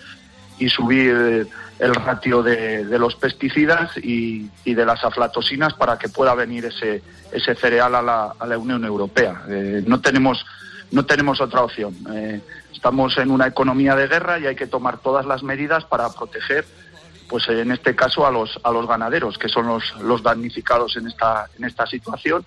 y 0.60 0.68
subir 0.68 1.48
el 1.78 1.94
ratio 1.94 2.42
de, 2.42 2.84
los 2.98 3.16
pesticidas 3.16 3.96
y, 3.98 4.48
de 4.64 4.86
las 4.86 5.04
aflatosinas 5.04 5.74
para 5.74 5.98
que 5.98 6.08
pueda 6.08 6.34
venir 6.34 6.64
ese, 6.66 7.02
ese 7.32 7.54
cereal 7.54 7.94
a 7.94 8.02
la, 8.02 8.34
a 8.38 8.46
la 8.46 8.58
Unión 8.58 8.84
Europea. 8.84 9.42
Eh, 9.48 9.82
no, 9.86 10.00
tenemos, 10.00 10.44
no 10.90 11.04
tenemos 11.04 11.40
otra 11.40 11.62
opción. 11.62 11.94
Eh, 12.14 12.40
estamos 12.72 13.16
en 13.18 13.30
una 13.30 13.46
economía 13.46 13.94
de 13.94 14.06
guerra 14.06 14.38
y 14.38 14.46
hay 14.46 14.56
que 14.56 14.66
tomar 14.66 14.98
todas 14.98 15.26
las 15.26 15.42
medidas 15.42 15.84
para 15.84 16.08
proteger, 16.10 16.64
pues 17.28 17.46
en 17.48 17.72
este 17.72 17.94
caso, 17.94 18.26
a 18.26 18.30
los, 18.30 18.58
a 18.62 18.70
los 18.70 18.86
ganaderos, 18.86 19.36
que 19.36 19.48
son 19.48 19.66
los, 19.66 19.94
los 20.00 20.22
damnificados 20.22 20.96
en 20.96 21.08
esta, 21.08 21.46
en 21.58 21.64
esta 21.64 21.86
situación. 21.86 22.44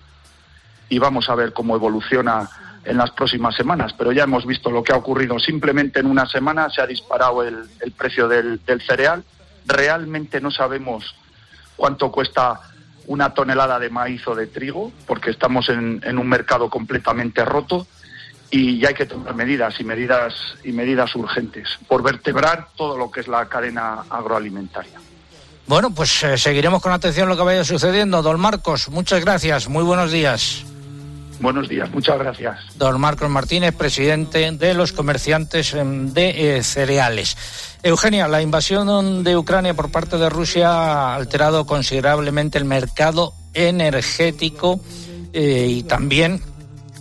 Y 0.88 0.98
vamos 0.98 1.28
a 1.28 1.36
ver 1.36 1.52
cómo 1.52 1.76
evoluciona 1.76 2.50
en 2.84 2.96
las 2.96 3.10
próximas 3.10 3.54
semanas, 3.54 3.94
pero 3.96 4.12
ya 4.12 4.24
hemos 4.24 4.46
visto 4.46 4.70
lo 4.70 4.82
que 4.82 4.92
ha 4.92 4.96
ocurrido. 4.96 5.38
Simplemente 5.38 6.00
en 6.00 6.06
una 6.06 6.26
semana 6.26 6.70
se 6.70 6.80
ha 6.80 6.86
disparado 6.86 7.42
el, 7.42 7.68
precio 7.96 8.28
del, 8.28 8.60
cereal. 8.86 9.22
Realmente 9.66 10.40
no 10.40 10.50
sabemos 10.50 11.14
cuánto 11.76 12.10
cuesta 12.10 12.60
una 13.06 13.34
tonelada 13.34 13.78
de 13.78 13.90
maíz 13.90 14.26
o 14.26 14.34
de 14.34 14.46
trigo, 14.46 14.92
porque 15.06 15.30
estamos 15.30 15.68
en, 15.68 16.18
un 16.18 16.28
mercado 16.28 16.70
completamente 16.70 17.44
roto 17.44 17.86
y 18.50 18.84
hay 18.84 18.94
que 18.94 19.06
tomar 19.06 19.34
medidas 19.34 19.78
y 19.80 19.84
medidas 19.84 20.34
y 20.64 20.72
medidas 20.72 21.14
urgentes 21.14 21.78
por 21.86 22.02
vertebrar 22.02 22.68
todo 22.76 22.96
lo 22.96 23.10
que 23.10 23.20
es 23.20 23.28
la 23.28 23.46
cadena 23.46 24.04
agroalimentaria. 24.08 25.00
Bueno, 25.66 25.90
pues 25.90 26.24
eh, 26.24 26.36
seguiremos 26.36 26.82
con 26.82 26.92
atención 26.92 27.28
lo 27.28 27.36
que 27.36 27.44
vaya 27.44 27.62
sucediendo. 27.62 28.22
Don 28.22 28.40
Marcos, 28.40 28.88
muchas 28.88 29.20
gracias. 29.20 29.68
Muy 29.68 29.84
buenos 29.84 30.10
días. 30.10 30.64
Buenos 31.40 31.68
días, 31.68 31.90
muchas 31.90 32.18
gracias. 32.18 32.58
Don 32.76 33.00
Marcos 33.00 33.30
Martínez, 33.30 33.74
presidente 33.74 34.52
de 34.52 34.74
los 34.74 34.92
comerciantes 34.92 35.72
em, 35.72 36.12
de 36.12 36.58
eh, 36.58 36.62
cereales. 36.62 37.36
Eugenia, 37.82 38.28
la 38.28 38.42
invasión 38.42 39.24
de 39.24 39.36
Ucrania 39.38 39.72
por 39.72 39.90
parte 39.90 40.18
de 40.18 40.28
Rusia 40.28 40.70
ha 40.70 41.14
alterado 41.14 41.64
considerablemente 41.64 42.58
el 42.58 42.66
mercado 42.66 43.32
energético 43.54 44.80
eh, 45.32 45.66
y 45.70 45.82
también 45.84 46.42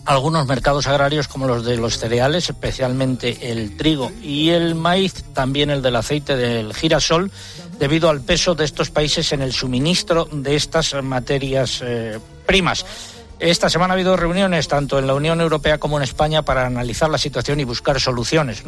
algunos 0.05 0.47
mercados 0.47 0.87
agrarios 0.87 1.27
como 1.27 1.45
los 1.45 1.65
de 1.65 1.75
los 1.75 1.99
cereales, 1.99 2.49
especialmente 2.49 3.51
el 3.51 3.75
trigo 3.75 4.11
y 4.23 4.49
el 4.49 4.73
maíz, 4.73 5.25
también 5.33 5.69
el 5.69 5.81
del 5.81 5.97
aceite 5.97 6.37
del 6.37 6.73
girasol, 6.73 7.29
debido 7.77 8.09
al 8.09 8.21
peso 8.21 8.55
de 8.55 8.65
estos 8.65 8.89
países 8.89 9.33
en 9.33 9.41
el 9.41 9.53
suministro 9.53 10.27
de 10.31 10.55
estas 10.55 10.95
materias 11.03 11.81
eh, 11.83 12.19
primas. 12.45 12.85
Esta 13.39 13.69
semana 13.69 13.93
ha 13.93 13.95
habido 13.95 14.17
reuniones 14.17 14.67
tanto 14.67 14.99
en 14.99 15.07
la 15.07 15.13
Unión 15.13 15.39
Europea 15.39 15.77
como 15.77 15.97
en 15.97 16.03
España 16.03 16.43
para 16.43 16.65
analizar 16.65 17.09
la 17.09 17.17
situación 17.17 17.61
y 17.61 17.63
buscar 17.63 17.97
soluciones. 17.99 18.63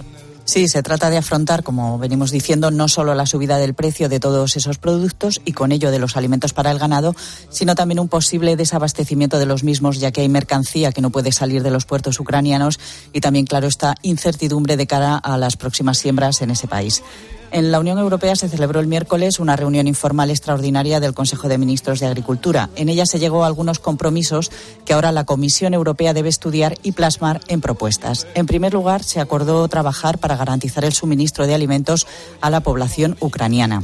Sí, 0.46 0.68
se 0.70 0.82
trata 0.82 1.10
de 1.10 1.18
afrontar, 1.18 1.62
como 1.62 2.00
venimos 2.00 2.32
diciendo, 2.32 2.72
no 2.72 2.88
solo 2.88 3.14
la 3.14 3.26
subida 3.26 3.58
del 3.58 3.74
precio 3.74 4.10
de 4.10 4.20
todos 4.20 4.56
esos 4.56 4.78
productos 4.78 5.42
y 5.46 5.52
con 5.52 5.72
ello 5.72 5.92
de 5.92 6.00
los 6.00 6.16
alimentos 6.16 6.54
para 6.54 6.72
el 6.72 6.80
ganado, 6.80 7.16
sino 7.50 7.76
también 7.76 8.00
un 8.00 8.08
posible 8.08 8.56
desabastecimiento 8.56 9.40
de 9.40 9.46
los 9.46 9.64
mismos, 9.64 10.00
ya 10.00 10.12
que 10.12 10.22
hay 10.22 10.30
mercancía 10.30 10.92
que 10.92 11.02
no 11.02 11.10
puede 11.10 11.32
salir 11.32 11.64
de 11.64 11.72
los 11.72 11.86
puertos 11.86 12.20
ucranianos 12.20 12.80
y 13.14 13.20
también, 13.20 13.46
claro, 13.46 13.68
esta 13.68 13.96
incertidumbre 14.02 14.78
de 14.78 14.88
cara 14.88 15.18
a 15.18 15.38
las 15.38 15.58
próximas 15.58 15.98
siembras 15.98 16.42
en 16.42 16.52
ese 16.52 16.68
país. 16.68 17.04
En 17.52 17.70
la 17.72 17.82
Unión 17.82 18.00
Europea 18.00 18.36
se 18.38 18.48
celebró 18.48 18.80
el 18.80 18.88
miércoles 18.88 19.40
una 19.40 19.58
reunión 19.58 19.86
informal 19.86 20.30
extraordinaria 20.30 21.02
del 21.02 21.14
Consejo 21.14 21.50
de 21.50 21.58
Ministros 21.58 22.00
de 22.00 22.06
Agricultura. 22.06 22.70
En 22.78 22.88
ella 22.88 23.06
se 23.06 23.20
llegó 23.20 23.44
a 23.44 23.48
algunos 23.48 23.80
compromisos 23.80 24.52
que 24.86 24.94
ahora 24.94 25.12
la 25.12 25.26
Comisión 25.26 25.74
Europea 25.74 26.14
debe 26.14 26.30
estudiar 26.30 26.78
y 26.82 26.94
plasmar 26.94 27.42
en 27.50 27.60
propuestas. 27.60 28.26
En 28.36 28.46
primer 28.46 28.74
lugar, 28.74 29.04
se 29.04 29.20
acordó 29.20 29.68
trabajar 29.68 30.18
para 30.18 30.38
garantizar 30.38 30.86
el 30.86 30.94
suministro 30.94 31.46
de 31.46 31.54
alimentos 31.54 32.08
a 32.40 32.50
la 32.50 32.62
población 32.62 33.18
ucraniana. 33.20 33.84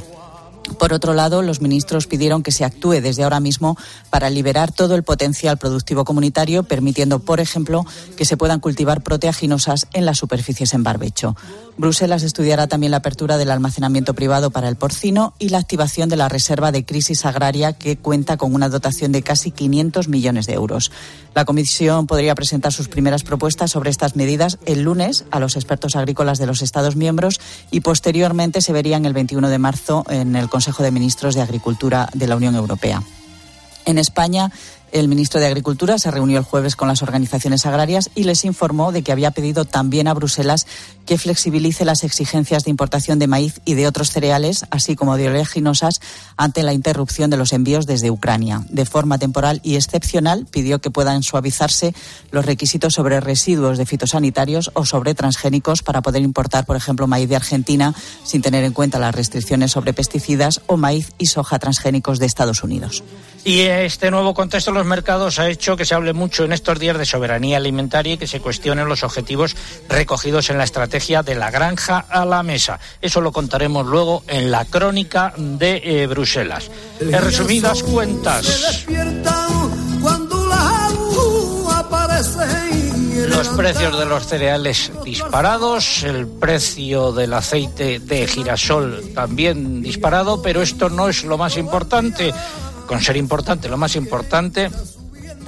Por 0.79 0.93
otro 0.93 1.13
lado, 1.13 1.41
los 1.41 1.61
ministros 1.61 2.07
pidieron 2.07 2.43
que 2.43 2.51
se 2.51 2.65
actúe 2.65 3.01
desde 3.01 3.23
ahora 3.23 3.39
mismo 3.39 3.77
para 4.09 4.29
liberar 4.29 4.71
todo 4.71 4.95
el 4.95 5.03
potencial 5.03 5.57
productivo 5.57 6.05
comunitario, 6.05 6.63
permitiendo, 6.63 7.19
por 7.19 7.39
ejemplo, 7.39 7.85
que 8.15 8.25
se 8.25 8.37
puedan 8.37 8.59
cultivar 8.59 9.01
proteaginosas 9.01 9.87
en 9.93 10.05
las 10.05 10.17
superficies 10.17 10.73
en 10.73 10.83
barbecho. 10.83 11.35
Bruselas 11.77 12.23
estudiará 12.23 12.67
también 12.67 12.91
la 12.91 12.97
apertura 12.97 13.37
del 13.37 13.51
almacenamiento 13.51 14.15
privado 14.15 14.49
para 14.49 14.67
el 14.67 14.75
porcino 14.77 15.33
y 15.37 15.49
la 15.49 15.59
activación 15.59 16.09
de 16.09 16.15
la 16.15 16.27
reserva 16.27 16.71
de 16.71 16.83
crisis 16.83 17.23
agraria 17.23 17.73
que 17.73 17.97
cuenta 17.97 18.35
con 18.37 18.55
una 18.55 18.67
dotación 18.67 19.11
de 19.11 19.21
casi 19.21 19.51
500 19.51 20.07
millones 20.07 20.47
de 20.47 20.53
euros. 20.53 20.91
La 21.35 21.45
Comisión 21.45 22.07
podría 22.07 22.33
presentar 22.33 22.73
sus 22.73 22.87
primeras 22.87 23.21
propuestas 23.21 23.69
sobre 23.69 23.91
estas 23.91 24.15
medidas 24.15 24.57
el 24.65 24.81
lunes 24.81 25.25
a 25.29 25.39
los 25.39 25.55
expertos 25.55 25.95
agrícolas 25.95 26.39
de 26.39 26.47
los 26.47 26.63
Estados 26.63 26.95
miembros 26.95 27.39
y 27.69 27.81
posteriormente 27.81 28.61
se 28.61 28.73
verían 28.73 29.05
el 29.05 29.13
21 29.13 29.47
de 29.47 29.59
marzo 29.59 30.03
en 30.09 30.35
el 30.35 30.49
Consejo 30.57 30.81
de 30.81 30.89
Ministros 30.89 31.35
de 31.35 31.41
Agricultura 31.43 32.09
de 32.15 32.25
la 32.25 32.35
Unión 32.35 32.55
Europea. 32.55 33.03
En 33.85 33.99
España, 33.99 34.51
El 34.91 35.07
ministro 35.09 35.39
de 35.39 35.47
Agricultura 35.47 35.99
se 35.99 36.11
reunió 36.11 36.37
el 36.37 36.45
jueves 36.45 36.75
con 36.75 36.87
las 36.87 37.01
organizaciones 37.01 37.65
agrarias 37.65 38.09
y 38.15 38.23
les 38.23 38.45
informó 38.45 38.91
de 38.91 39.01
que 39.03 39.11
había 39.11 39.31
pedido 39.31 39.65
también 39.65 40.07
a 40.07 40.13
Bruselas 40.13 40.65
que 41.05 41.17
flexibilice 41.17 41.85
las 41.85 42.03
exigencias 42.03 42.63
de 42.63 42.69
importación 42.69 43.19
de 43.19 43.27
maíz 43.27 43.61
y 43.65 43.73
de 43.73 43.87
otros 43.87 44.11
cereales, 44.11 44.65
así 44.71 44.95
como 44.95 45.17
de 45.17 45.29
oleaginosas, 45.29 46.01
ante 46.35 46.63
la 46.63 46.73
interrupción 46.73 47.29
de 47.29 47.37
los 47.37 47.53
envíos 47.53 47.85
desde 47.85 48.11
Ucrania. 48.11 48.63
De 48.69 48.85
forma 48.85 49.17
temporal 49.17 49.61
y 49.63 49.75
excepcional, 49.75 50.45
pidió 50.49 50.79
que 50.79 50.91
puedan 50.91 51.23
suavizarse 51.23 51.93
los 52.31 52.45
requisitos 52.45 52.93
sobre 52.93 53.19
residuos 53.19 53.77
de 53.77 53.85
fitosanitarios 53.85 54.71
o 54.73 54.85
sobre 54.85 55.15
transgénicos 55.15 55.81
para 55.81 56.01
poder 56.01 56.21
importar, 56.21 56.65
por 56.65 56.75
ejemplo, 56.75 57.07
maíz 57.07 57.29
de 57.29 57.35
Argentina 57.35 57.93
sin 58.23 58.41
tener 58.41 58.63
en 58.63 58.73
cuenta 58.73 58.99
las 58.99 59.15
restricciones 59.15 59.71
sobre 59.71 59.93
pesticidas 59.93 60.61
o 60.67 60.77
maíz 60.77 61.13
y 61.17 61.27
soja 61.27 61.59
transgénicos 61.59 62.19
de 62.19 62.25
Estados 62.25 62.63
Unidos. 62.63 63.03
Y 63.45 63.61
este 63.61 64.11
nuevo 64.11 64.33
contexto 64.33 64.73
los 64.73 64.85
mercados 64.87 65.39
ha 65.39 65.49
hecho 65.49 65.77
que 65.77 65.85
se 65.85 65.93
hable 65.93 66.13
mucho 66.13 66.43
en 66.43 66.53
estos 66.53 66.79
días 66.79 66.97
de 66.97 67.05
soberanía 67.05 67.57
alimentaria 67.57 68.13
y 68.13 68.17
que 68.17 68.27
se 68.27 68.39
cuestionen 68.39 68.87
los 68.87 69.03
objetivos 69.03 69.55
recogidos 69.89 70.49
en 70.49 70.57
la 70.57 70.63
estrategia 70.63 71.23
de 71.23 71.35
la 71.35 71.51
granja 71.51 72.05
a 72.09 72.25
la 72.25 72.43
mesa. 72.43 72.79
Eso 73.01 73.21
lo 73.21 73.31
contaremos 73.31 73.85
luego 73.85 74.23
en 74.27 74.51
la 74.51 74.65
crónica 74.65 75.33
de 75.37 75.81
eh, 75.83 76.07
Bruselas. 76.07 76.71
En 76.99 77.21
resumidas 77.21 77.83
cuentas. 77.83 78.85
Los 83.29 83.47
precios 83.49 83.99
de 83.99 84.05
los 84.05 84.25
cereales 84.25 84.91
disparados, 85.03 86.03
el 86.03 86.27
precio 86.27 87.11
del 87.11 87.33
aceite 87.33 87.99
de 87.99 88.27
girasol 88.27 89.11
también 89.13 89.81
disparado, 89.81 90.41
pero 90.41 90.61
esto 90.61 90.89
no 90.89 91.09
es 91.09 91.23
lo 91.23 91.37
más 91.37 91.57
importante. 91.57 92.33
Con 92.87 93.01
ser 93.01 93.17
importante, 93.17 93.69
lo 93.69 93.77
más 93.77 93.95
importante 93.95 94.69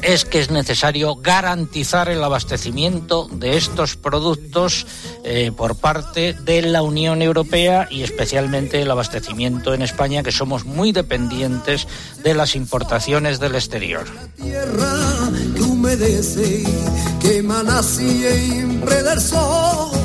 es 0.01 0.25
que 0.25 0.39
es 0.39 0.50
necesario 0.50 1.15
garantizar 1.15 2.10
el 2.10 2.24
abastecimiento 2.24 3.27
de 3.31 3.58
estos 3.58 3.96
productos 3.96 4.86
eh, 5.24 5.51
por 5.55 5.75
parte 5.75 6.34
de 6.34 6.62
la 6.62 6.81
Unión 6.81 7.22
Europea 7.22 7.88
y 7.89 8.03
especialmente 8.03 8.81
el 8.81 8.91
abastecimiento 8.91 9.74
en 9.74 9.81
España, 9.81 10.24
que 10.24 10.31
somos 10.31 10.65
muy 10.65 10.91
dependientes 10.91 11.88
de 12.24 12.34
las 12.34 12.55
importaciones 12.55 13.39
del 13.39 13.55
exterior. 13.55 14.05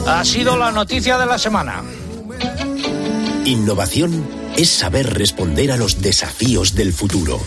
Ha 0.07 0.25
sido 0.25 0.57
la 0.57 0.73
noticia 0.73 1.19
de 1.19 1.27
la 1.27 1.39
semana. 1.39 1.83
Innovación 3.45 4.44
es 4.57 4.71
saber 4.71 5.13
responder 5.15 5.73
a 5.73 5.77
los 5.77 6.01
desafíos 6.01 6.75
del 6.75 6.93
futuro. 6.93 7.41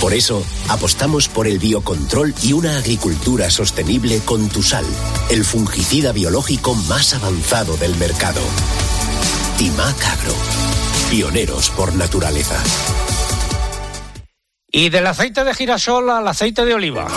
Por 0.00 0.14
eso, 0.14 0.44
apostamos 0.68 1.28
por 1.28 1.46
el 1.46 1.58
biocontrol 1.58 2.34
y 2.42 2.52
una 2.52 2.76
agricultura 2.76 3.50
sostenible 3.50 4.20
con 4.24 4.48
Tusal, 4.48 4.84
el 5.30 5.44
fungicida 5.44 6.12
biológico 6.12 6.74
más 6.74 7.14
avanzado 7.14 7.76
del 7.76 7.96
mercado. 7.96 8.40
Timac 9.56 10.04
Agro, 10.04 10.34
pioneros 11.10 11.70
por 11.70 11.94
naturaleza. 11.94 12.62
Y 14.70 14.90
del 14.90 15.06
aceite 15.06 15.44
de 15.44 15.54
girasol 15.54 16.10
al 16.10 16.28
aceite 16.28 16.64
de 16.64 16.74
oliva. 16.74 17.08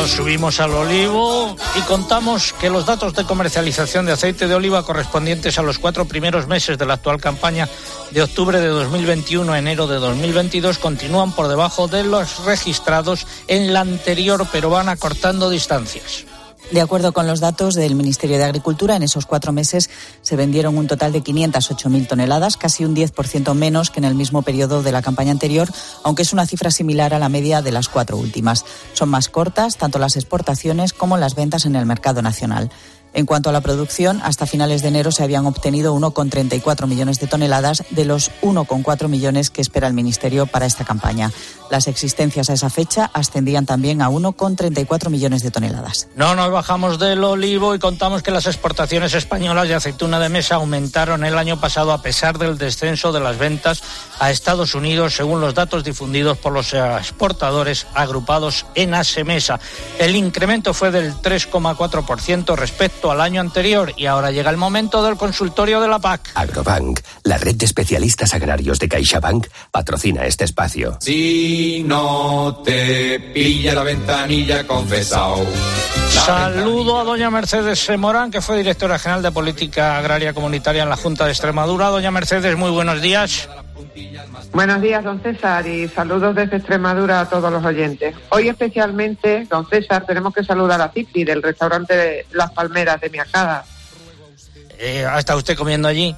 Nos 0.00 0.12
subimos 0.12 0.60
al 0.60 0.72
olivo 0.74 1.56
y 1.74 1.80
contamos 1.80 2.52
que 2.52 2.70
los 2.70 2.86
datos 2.86 3.14
de 3.14 3.24
comercialización 3.24 4.06
de 4.06 4.12
aceite 4.12 4.46
de 4.46 4.54
oliva 4.54 4.84
correspondientes 4.84 5.58
a 5.58 5.62
los 5.62 5.80
cuatro 5.80 6.04
primeros 6.04 6.46
meses 6.46 6.78
de 6.78 6.86
la 6.86 6.94
actual 6.94 7.20
campaña 7.20 7.68
de 8.12 8.22
octubre 8.22 8.60
de 8.60 8.68
2021 8.68 9.52
a 9.52 9.58
enero 9.58 9.88
de 9.88 9.96
2022 9.96 10.78
continúan 10.78 11.32
por 11.32 11.48
debajo 11.48 11.88
de 11.88 12.04
los 12.04 12.44
registrados 12.44 13.26
en 13.48 13.72
la 13.72 13.80
anterior, 13.80 14.46
pero 14.52 14.70
van 14.70 14.88
acortando 14.88 15.50
distancias. 15.50 16.27
De 16.70 16.82
acuerdo 16.82 17.12
con 17.12 17.26
los 17.26 17.40
datos 17.40 17.74
del 17.74 17.94
Ministerio 17.94 18.36
de 18.36 18.44
Agricultura, 18.44 18.94
en 18.94 19.02
esos 19.02 19.24
cuatro 19.24 19.52
meses 19.52 19.88
se 20.20 20.36
vendieron 20.36 20.76
un 20.76 20.86
total 20.86 21.12
de 21.12 21.22
508.000 21.22 22.06
toneladas, 22.06 22.58
casi 22.58 22.84
un 22.84 22.94
10% 22.94 23.54
menos 23.54 23.90
que 23.90 24.00
en 24.00 24.04
el 24.04 24.14
mismo 24.14 24.42
periodo 24.42 24.82
de 24.82 24.92
la 24.92 25.00
campaña 25.00 25.32
anterior, 25.32 25.66
aunque 26.04 26.22
es 26.22 26.34
una 26.34 26.44
cifra 26.44 26.70
similar 26.70 27.14
a 27.14 27.18
la 27.18 27.30
media 27.30 27.62
de 27.62 27.72
las 27.72 27.88
cuatro 27.88 28.18
últimas. 28.18 28.66
Son 28.92 29.08
más 29.08 29.30
cortas 29.30 29.78
tanto 29.78 29.98
las 29.98 30.16
exportaciones 30.16 30.92
como 30.92 31.16
las 31.16 31.34
ventas 31.34 31.64
en 31.64 31.74
el 31.74 31.86
mercado 31.86 32.20
nacional. 32.20 32.70
En 33.14 33.24
cuanto 33.24 33.48
a 33.48 33.52
la 33.52 33.62
producción, 33.62 34.20
hasta 34.22 34.46
finales 34.46 34.82
de 34.82 34.88
enero 34.88 35.10
se 35.10 35.22
habían 35.22 35.46
obtenido 35.46 35.96
1,34 35.96 36.86
millones 36.86 37.18
de 37.18 37.26
toneladas 37.26 37.82
de 37.90 38.04
los 38.04 38.30
1,4 38.42 39.08
millones 39.08 39.50
que 39.50 39.62
espera 39.62 39.88
el 39.88 39.94
Ministerio 39.94 40.46
para 40.46 40.66
esta 40.66 40.84
campaña. 40.84 41.32
Las 41.70 41.86
existencias 41.86 42.50
a 42.50 42.54
esa 42.54 42.70
fecha 42.70 43.10
ascendían 43.12 43.66
también 43.66 44.02
a 44.02 44.08
1,34 44.08 45.10
millones 45.10 45.42
de 45.42 45.50
toneladas. 45.50 46.08
No 46.16 46.34
nos 46.34 46.50
bajamos 46.50 46.98
del 46.98 47.22
olivo 47.22 47.74
y 47.74 47.78
contamos 47.78 48.22
que 48.22 48.30
las 48.30 48.46
exportaciones 48.46 49.14
españolas 49.14 49.68
de 49.68 49.74
aceituna 49.74 50.18
de 50.18 50.28
mesa 50.28 50.56
aumentaron 50.56 51.24
el 51.24 51.36
año 51.36 51.60
pasado 51.60 51.92
a 51.92 52.02
pesar 52.02 52.38
del 52.38 52.58
descenso 52.58 53.12
de 53.12 53.20
las 53.20 53.38
ventas 53.38 53.82
a 54.18 54.30
Estados 54.30 54.74
Unidos, 54.74 55.14
según 55.14 55.40
los 55.40 55.54
datos 55.54 55.84
difundidos 55.84 56.38
por 56.38 56.52
los 56.52 56.72
exportadores 56.72 57.86
agrupados 57.94 58.66
en 58.74 58.94
ASEMESA. 58.94 59.60
El 59.98 60.16
incremento 60.16 60.74
fue 60.74 60.90
del 60.90 61.14
3,4% 61.14 62.56
respecto 62.56 63.10
al 63.10 63.20
año 63.20 63.40
anterior 63.40 63.92
y 63.96 64.06
ahora 64.06 64.30
llega 64.30 64.50
el 64.50 64.56
momento 64.56 65.02
del 65.02 65.16
consultorio 65.16 65.80
de 65.80 65.88
la 65.88 65.98
PAC. 65.98 66.30
Agrobank, 66.34 67.00
la 67.24 67.38
red 67.38 67.54
de 67.54 67.66
especialistas 67.66 68.34
agrarios 68.34 68.78
de 68.78 68.88
CaixaBank, 68.88 69.48
patrocina 69.70 70.24
este 70.24 70.44
espacio. 70.44 70.98
Si 71.58 71.82
no 71.82 72.62
te 72.64 73.18
pilla 73.34 73.74
la 73.74 73.82
ventanilla 73.82 74.64
confesado. 74.64 75.44
Saludo 76.08 77.00
a 77.00 77.02
doña 77.02 77.30
Mercedes 77.30 77.90
Morán, 77.98 78.30
que 78.30 78.40
fue 78.40 78.58
directora 78.58 78.96
general 78.96 79.24
de 79.24 79.32
Política 79.32 79.98
Agraria 79.98 80.32
Comunitaria 80.32 80.84
en 80.84 80.88
la 80.88 80.94
Junta 80.94 81.24
de 81.24 81.32
Extremadura. 81.32 81.88
Doña 81.88 82.12
Mercedes, 82.12 82.56
muy 82.56 82.70
buenos 82.70 83.02
días. 83.02 83.48
Buenos 84.52 84.80
días, 84.80 85.02
don 85.02 85.20
César, 85.20 85.66
y 85.66 85.88
saludos 85.88 86.36
desde 86.36 86.58
Extremadura 86.58 87.22
a 87.22 87.28
todos 87.28 87.50
los 87.50 87.64
oyentes. 87.64 88.14
Hoy 88.28 88.48
especialmente, 88.48 89.44
don 89.50 89.68
César, 89.68 90.06
tenemos 90.06 90.32
que 90.32 90.44
saludar 90.44 90.80
a 90.80 90.92
Titi 90.92 91.24
del 91.24 91.42
restaurante 91.42 91.96
de 91.96 92.26
Las 92.34 92.52
Palmeras 92.52 93.00
de 93.00 93.10
Miacada. 93.10 93.64
Eh, 94.78 95.04
¿Ha 95.04 95.18
estado 95.18 95.40
usted 95.40 95.56
comiendo 95.56 95.88
allí? 95.88 96.14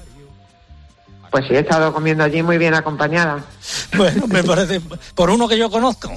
Pues 1.31 1.47
sí, 1.47 1.55
he 1.55 1.59
estado 1.59 1.93
comiendo 1.93 2.25
allí 2.25 2.43
muy 2.43 2.59
bien 2.59 2.75
acompañada. 2.75 3.43
Bueno, 3.97 4.27
me 4.27 4.43
parece, 4.43 4.81
por 5.15 5.29
uno 5.29 5.47
que 5.47 5.57
yo 5.57 5.69
conozco. 5.69 6.11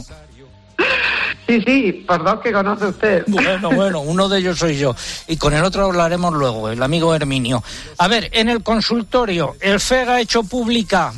Sí, 1.47 1.61
sí, 1.67 2.05
por 2.07 2.25
dos 2.25 2.41
que 2.41 2.53
conoce 2.53 2.87
usted. 2.87 3.25
Bueno, 3.27 3.71
bueno, 3.71 4.01
uno 4.01 4.29
de 4.29 4.39
ellos 4.39 4.59
soy 4.59 4.79
yo. 4.79 4.97
Y 5.29 5.37
con 5.37 5.53
el 5.53 5.63
otro 5.63 5.85
hablaremos 5.85 6.33
luego, 6.33 6.71
el 6.71 6.83
amigo 6.83 7.15
Herminio. 7.15 7.63
A 7.99 8.09
ver, 8.09 8.31
en 8.33 8.49
el 8.49 8.63
consultorio, 8.63 9.57
el 9.61 9.79
FEG 9.79 10.09
ha 10.09 10.21
hecho 10.21 10.43
pública 10.45 11.13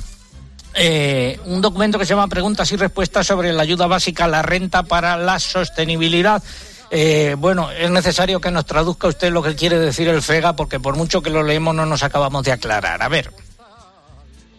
eh, 0.74 1.38
un 1.44 1.62
documento 1.62 1.98
que 1.98 2.04
se 2.04 2.14
llama 2.14 2.28
Preguntas 2.28 2.70
y 2.72 2.76
Respuestas 2.76 3.26
sobre 3.26 3.52
la 3.52 3.62
ayuda 3.62 3.86
básica 3.86 4.24
a 4.24 4.28
la 4.28 4.42
renta 4.42 4.82
para 4.82 5.16
la 5.16 5.38
sostenibilidad. 5.38 6.42
Eh, 6.90 7.36
bueno, 7.38 7.70
es 7.70 7.90
necesario 7.90 8.40
que 8.40 8.50
nos 8.50 8.66
traduzca 8.66 9.06
usted 9.08 9.32
lo 9.32 9.42
que 9.42 9.54
quiere 9.54 9.78
decir 9.78 10.08
el 10.08 10.22
FEGA, 10.22 10.56
porque 10.56 10.80
por 10.80 10.96
mucho 10.96 11.22
que 11.22 11.30
lo 11.30 11.42
leemos 11.42 11.74
no 11.74 11.86
nos 11.86 12.02
acabamos 12.02 12.44
de 12.44 12.52
aclarar. 12.52 13.02
A 13.02 13.08
ver. 13.08 13.45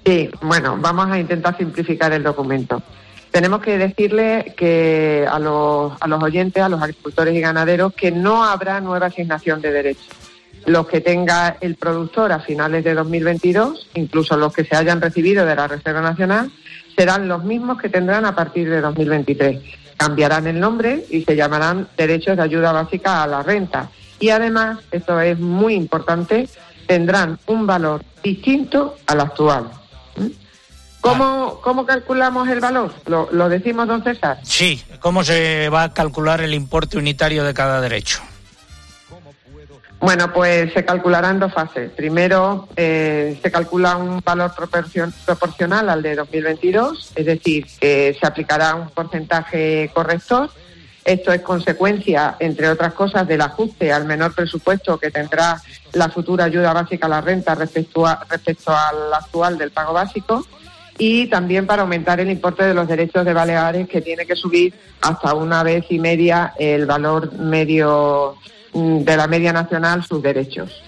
Sí, 0.07 0.29
bueno, 0.41 0.77
vamos 0.79 1.11
a 1.11 1.19
intentar 1.19 1.57
simplificar 1.57 2.13
el 2.13 2.23
documento. 2.23 2.81
Tenemos 3.29 3.59
que 3.59 3.77
decirle 3.77 4.53
que 4.55 5.27
a 5.29 5.37
los, 5.37 5.91
a 5.99 6.07
los 6.07 6.23
oyentes, 6.23 6.63
a 6.63 6.69
los 6.69 6.81
agricultores 6.81 7.35
y 7.35 7.41
ganaderos, 7.41 7.93
que 7.93 8.09
no 8.09 8.45
habrá 8.45 8.79
nueva 8.79 9.07
asignación 9.07 9.59
de 9.59 9.73
derechos. 9.73 10.07
Los 10.65 10.87
que 10.87 11.01
tenga 11.01 11.57
el 11.59 11.75
productor 11.75 12.31
a 12.31 12.39
finales 12.39 12.85
de 12.85 12.93
2022, 12.93 13.89
incluso 13.95 14.37
los 14.37 14.53
que 14.53 14.63
se 14.63 14.77
hayan 14.77 15.01
recibido 15.01 15.45
de 15.45 15.57
la 15.57 15.67
Reserva 15.67 15.99
Nacional, 15.99 16.53
serán 16.95 17.27
los 17.27 17.43
mismos 17.43 17.77
que 17.77 17.89
tendrán 17.89 18.23
a 18.23 18.33
partir 18.33 18.69
de 18.69 18.79
2023. 18.79 19.59
Cambiarán 19.97 20.47
el 20.47 20.57
nombre 20.57 21.03
y 21.09 21.23
se 21.25 21.35
llamarán 21.35 21.89
derechos 21.97 22.37
de 22.37 22.43
ayuda 22.43 22.71
básica 22.71 23.23
a 23.23 23.27
la 23.27 23.43
renta. 23.43 23.89
Y 24.21 24.29
además, 24.29 24.79
esto 24.89 25.19
es 25.19 25.37
muy 25.37 25.73
importante, 25.73 26.47
tendrán 26.87 27.39
un 27.47 27.67
valor 27.67 28.01
distinto 28.23 28.95
al 29.05 29.19
actual. 29.19 29.69
¿Cómo, 31.01 31.61
¿Cómo 31.61 31.85
calculamos 31.85 32.47
el 32.49 32.59
valor? 32.59 32.93
¿Lo, 33.05 33.29
¿Lo 33.31 33.47
decimos, 33.49 33.87
don 33.87 34.03
César? 34.03 34.39
Sí, 34.43 34.83
¿cómo 34.99 35.23
se 35.23 35.69
va 35.69 35.83
a 35.83 35.93
calcular 35.93 36.41
el 36.41 36.53
importe 36.53 36.97
unitario 36.97 37.43
de 37.43 37.53
cada 37.53 37.79
derecho? 37.79 38.21
Bueno, 39.99 40.31
pues 40.31 40.71
se 40.73 40.85
calculará 40.85 41.29
en 41.31 41.39
dos 41.39 41.53
fases. 41.53 41.89
Primero, 41.91 42.67
eh, 42.75 43.39
se 43.41 43.51
calcula 43.51 43.95
un 43.97 44.21
valor 44.23 44.51
proporcion- 44.55 45.11
proporcional 45.25 45.89
al 45.89 46.03
de 46.03 46.15
2022, 46.15 47.13
es 47.15 47.25
decir, 47.25 47.65
que 47.79 48.15
se 48.19 48.27
aplicará 48.27 48.75
un 48.75 48.89
porcentaje 48.91 49.89
corrector 49.95 50.51
Esto 51.07 51.31
es 51.31 51.39
consecuencia, 51.39 52.35
entre 52.37 52.67
otras 52.67 52.91
cosas, 52.91 53.25
del 53.25 53.39
ajuste 53.39 53.93
al 53.93 54.03
menor 54.03 54.35
presupuesto 54.35 54.97
que 54.97 55.09
tendrá 55.09 55.61
la 55.93 56.09
futura 56.09 56.43
ayuda 56.43 56.73
básica 56.73 57.05
a 57.05 57.09
la 57.09 57.21
renta 57.21 57.55
respecto, 57.55 58.05
al 58.05 59.13
actual 59.13 59.57
del 59.57 59.71
pago 59.71 59.93
básico 59.93 60.45
y 60.97 61.27
también 61.27 61.65
para 61.65 61.83
aumentar 61.83 62.19
el 62.19 62.29
importe 62.29 62.65
de 62.65 62.73
los 62.73 62.89
derechos 62.89 63.23
de 63.23 63.31
Baleares, 63.31 63.87
que 63.87 64.01
tiene 64.01 64.25
que 64.25 64.35
subir 64.35 64.73
hasta 64.99 65.33
una 65.33 65.63
vez 65.63 65.85
y 65.87 65.97
media 65.97 66.53
el 66.59 66.85
valor 66.85 67.31
medio 67.35 68.35
mm, 68.73 69.03
de 69.05 69.15
la 69.15 69.27
media 69.27 69.53
nacional, 69.53 70.03
sus 70.03 70.21
derechos. 70.21 70.83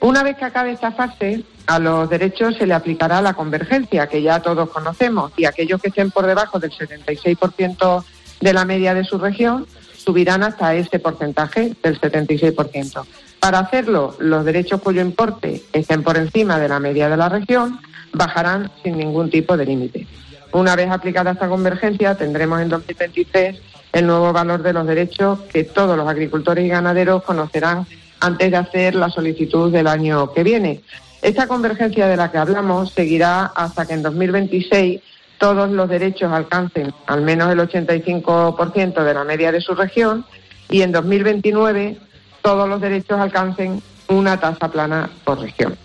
Una 0.00 0.22
vez 0.22 0.36
que 0.36 0.44
acabe 0.44 0.70
esta 0.70 0.92
fase, 0.92 1.42
a 1.66 1.80
los 1.80 2.08
derechos 2.08 2.54
se 2.56 2.68
le 2.68 2.74
aplicará 2.74 3.20
la 3.20 3.34
convergencia, 3.34 4.06
que 4.06 4.22
ya 4.22 4.38
todos 4.38 4.70
conocemos, 4.70 5.32
y 5.36 5.46
aquellos 5.46 5.82
que 5.82 5.88
estén 5.88 6.12
por 6.12 6.26
debajo 6.26 6.60
del 6.60 6.70
76% 6.70 8.04
de 8.44 8.52
la 8.52 8.66
media 8.66 8.92
de 8.92 9.04
su 9.04 9.16
región 9.16 9.66
subirán 9.96 10.42
hasta 10.42 10.74
este 10.74 10.98
porcentaje 10.98 11.72
del 11.82 11.98
76%. 11.98 13.06
Para 13.40 13.58
hacerlo, 13.58 14.14
los 14.18 14.44
derechos 14.44 14.82
cuyo 14.82 15.00
importe 15.00 15.62
estén 15.72 16.02
por 16.02 16.18
encima 16.18 16.58
de 16.58 16.68
la 16.68 16.78
media 16.78 17.08
de 17.08 17.16
la 17.16 17.30
región 17.30 17.80
bajarán 18.12 18.70
sin 18.82 18.98
ningún 18.98 19.30
tipo 19.30 19.56
de 19.56 19.64
límite. 19.64 20.06
Una 20.52 20.76
vez 20.76 20.90
aplicada 20.90 21.30
esta 21.30 21.48
convergencia, 21.48 22.16
tendremos 22.16 22.60
en 22.60 22.68
2023 22.68 23.60
el 23.94 24.06
nuevo 24.06 24.30
valor 24.34 24.62
de 24.62 24.74
los 24.74 24.86
derechos 24.86 25.40
que 25.50 25.64
todos 25.64 25.96
los 25.96 26.06
agricultores 26.06 26.66
y 26.66 26.68
ganaderos 26.68 27.22
conocerán 27.22 27.86
antes 28.20 28.50
de 28.50 28.56
hacer 28.58 28.94
la 28.94 29.08
solicitud 29.08 29.72
del 29.72 29.86
año 29.86 30.32
que 30.34 30.42
viene. 30.42 30.82
Esta 31.22 31.46
convergencia 31.46 32.06
de 32.08 32.16
la 32.18 32.30
que 32.30 32.36
hablamos 32.36 32.92
seguirá 32.92 33.46
hasta 33.46 33.86
que 33.86 33.94
en 33.94 34.02
2026 34.02 35.00
todos 35.38 35.70
los 35.70 35.88
derechos 35.88 36.32
alcancen 36.32 36.92
al 37.06 37.22
menos 37.22 37.52
el 37.52 37.58
85% 37.58 39.02
de 39.02 39.14
la 39.14 39.24
media 39.24 39.52
de 39.52 39.60
su 39.60 39.74
región 39.74 40.24
y 40.70 40.82
en 40.82 40.92
2029 40.92 41.98
todos 42.42 42.68
los 42.68 42.80
derechos 42.80 43.18
alcancen 43.18 43.82
una 44.08 44.38
tasa 44.38 44.68
plana 44.68 45.10
por 45.24 45.40
región. 45.40 45.76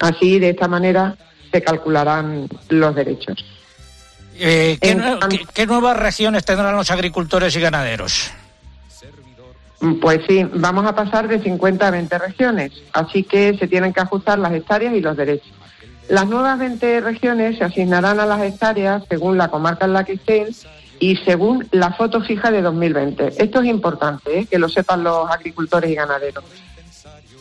Así, 0.00 0.38
de 0.38 0.50
esta 0.50 0.68
manera, 0.68 1.16
se 1.52 1.62
calcularán 1.62 2.48
los 2.68 2.94
derechos. 2.94 3.44
Eh, 4.40 4.78
¿qué, 4.80 5.66
nuevas 5.66 5.96
regiones 5.96 6.44
tendrán 6.44 6.76
los 6.76 6.90
agricultores 6.90 7.54
y 7.56 7.60
ganaderos? 7.60 8.30
Pues 10.00 10.20
sí, 10.28 10.44
vamos 10.54 10.86
a 10.86 10.94
pasar 10.94 11.28
de 11.28 11.40
50 11.40 11.86
a 11.86 11.90
20 11.90 12.18
regiones, 12.18 12.72
así 12.92 13.22
que 13.22 13.56
se 13.56 13.68
tienen 13.68 13.92
que 13.92 14.00
ajustar 14.00 14.38
las 14.38 14.52
hectáreas 14.52 14.94
y 14.94 15.00
los 15.00 15.16
derechos. 15.16 15.52
Las 16.08 16.26
nuevas 16.26 16.58
20 16.58 17.00
regiones 17.02 17.58
se 17.58 17.64
asignarán 17.64 18.18
a 18.18 18.26
las 18.26 18.40
hectáreas 18.40 19.04
según 19.08 19.36
la 19.36 19.48
comarca 19.48 19.84
en 19.84 19.92
la 19.92 20.04
que 20.04 20.14
estén 20.14 20.48
y 20.98 21.16
según 21.16 21.68
la 21.70 21.92
foto 21.92 22.22
fija 22.22 22.50
de 22.50 22.62
2020. 22.62 23.34
Esto 23.42 23.60
es 23.60 23.66
importante, 23.66 24.40
¿eh? 24.40 24.46
que 24.46 24.58
lo 24.58 24.68
sepan 24.68 25.04
los 25.04 25.30
agricultores 25.30 25.90
y 25.90 25.94
ganaderos. 25.94 26.44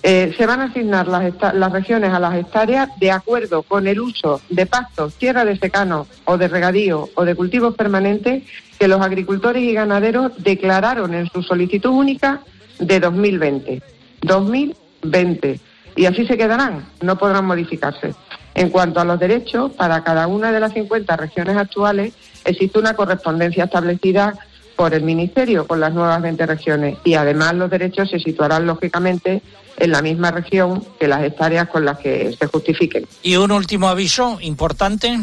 Eh, 0.03 0.33
se 0.37 0.45
van 0.45 0.59
a 0.61 0.65
asignar 0.65 1.07
las, 1.07 1.33
las, 1.55 1.71
regiones 1.71 2.13
a 2.13 2.19
las 2.19 2.35
hectáreas 2.35 2.89
de 2.99 3.11
acuerdo 3.11 3.63
con 3.63 3.87
el 3.87 3.99
uso 3.99 4.41
de 4.49 4.65
pastos, 4.65 5.15
tierra 5.15 5.43
de 5.43 5.57
secano 5.57 6.05
o 6.25 6.37
de 6.37 6.47
regadío 6.47 7.09
o 7.15 7.25
de 7.25 7.35
cultivos 7.35 7.73
permanentes 7.75 8.43
que 8.77 8.87
los 8.87 9.01
agricultores 9.01 9.63
y 9.63 9.73
ganaderos 9.73 10.31
declararon 10.37 11.13
en 11.15 11.27
su 11.29 11.41
solicitud 11.41 11.89
única 11.89 12.41
de 12.79 12.99
2020. 12.99 13.81
2020. 14.21 15.59
Y 15.97 16.05
así 16.05 16.25
se 16.25 16.37
quedarán, 16.37 16.87
no 17.01 17.17
podrán 17.17 17.45
modificarse. 17.45 18.13
En 18.55 18.69
cuanto 18.69 18.99
a 18.99 19.05
los 19.05 19.19
derechos, 19.19 19.71
para 19.73 20.03
cada 20.03 20.27
una 20.27 20.51
de 20.51 20.59
las 20.59 20.73
50 20.73 21.17
regiones 21.17 21.57
actuales 21.57 22.13
existe 22.45 22.79
una 22.79 22.93
correspondencia 22.93 23.65
establecida 23.65 24.33
por 24.77 24.93
el 24.93 25.03
Ministerio 25.03 25.67
con 25.67 25.79
las 25.79 25.93
nuevas 25.93 26.21
20 26.21 26.45
regiones 26.45 26.97
y 27.03 27.15
además 27.15 27.55
los 27.55 27.69
derechos 27.69 28.09
se 28.09 28.19
situarán 28.19 28.67
lógicamente 28.67 29.41
en 29.77 29.91
la 29.91 30.01
misma 30.01 30.31
región 30.31 30.83
que 30.99 31.07
las 31.07 31.23
hectáreas 31.23 31.67
con 31.67 31.83
las 31.83 31.97
que 31.97 32.31
se 32.37 32.45
justifiquen. 32.45 33.05
Y 33.23 33.35
un 33.35 33.51
último 33.51 33.89
aviso 33.89 34.37
importante. 34.41 35.19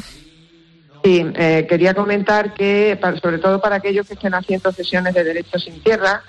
Sí, 1.04 1.24
eh, 1.34 1.66
quería 1.68 1.94
comentar 1.94 2.54
que, 2.54 2.98
sobre 3.22 3.38
todo 3.38 3.60
para 3.60 3.76
aquellos 3.76 4.06
que 4.06 4.14
estén 4.14 4.34
haciendo 4.34 4.72
cesiones 4.72 5.14
de 5.14 5.22
derechos 5.22 5.62
sin 5.62 5.80
tierra, 5.82 6.22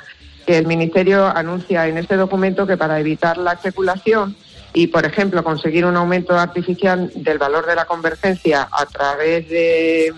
que 0.46 0.58
el 0.58 0.68
Ministerio 0.68 1.26
anuncia 1.26 1.88
en 1.88 1.98
este 1.98 2.16
documento 2.16 2.68
que 2.68 2.78
para 2.78 3.00
evitar 3.00 3.38
la 3.38 3.54
especulación 3.54 4.36
y, 4.74 4.88
por 4.88 5.06
ejemplo, 5.06 5.44
conseguir 5.44 5.86
un 5.86 5.96
aumento 5.96 6.38
artificial 6.38 7.12
del 7.16 7.38
valor 7.38 7.66
de 7.66 7.76
la 7.76 7.86
convergencia 7.86 8.68
a 8.72 8.86
través 8.86 9.50
de, 9.50 10.14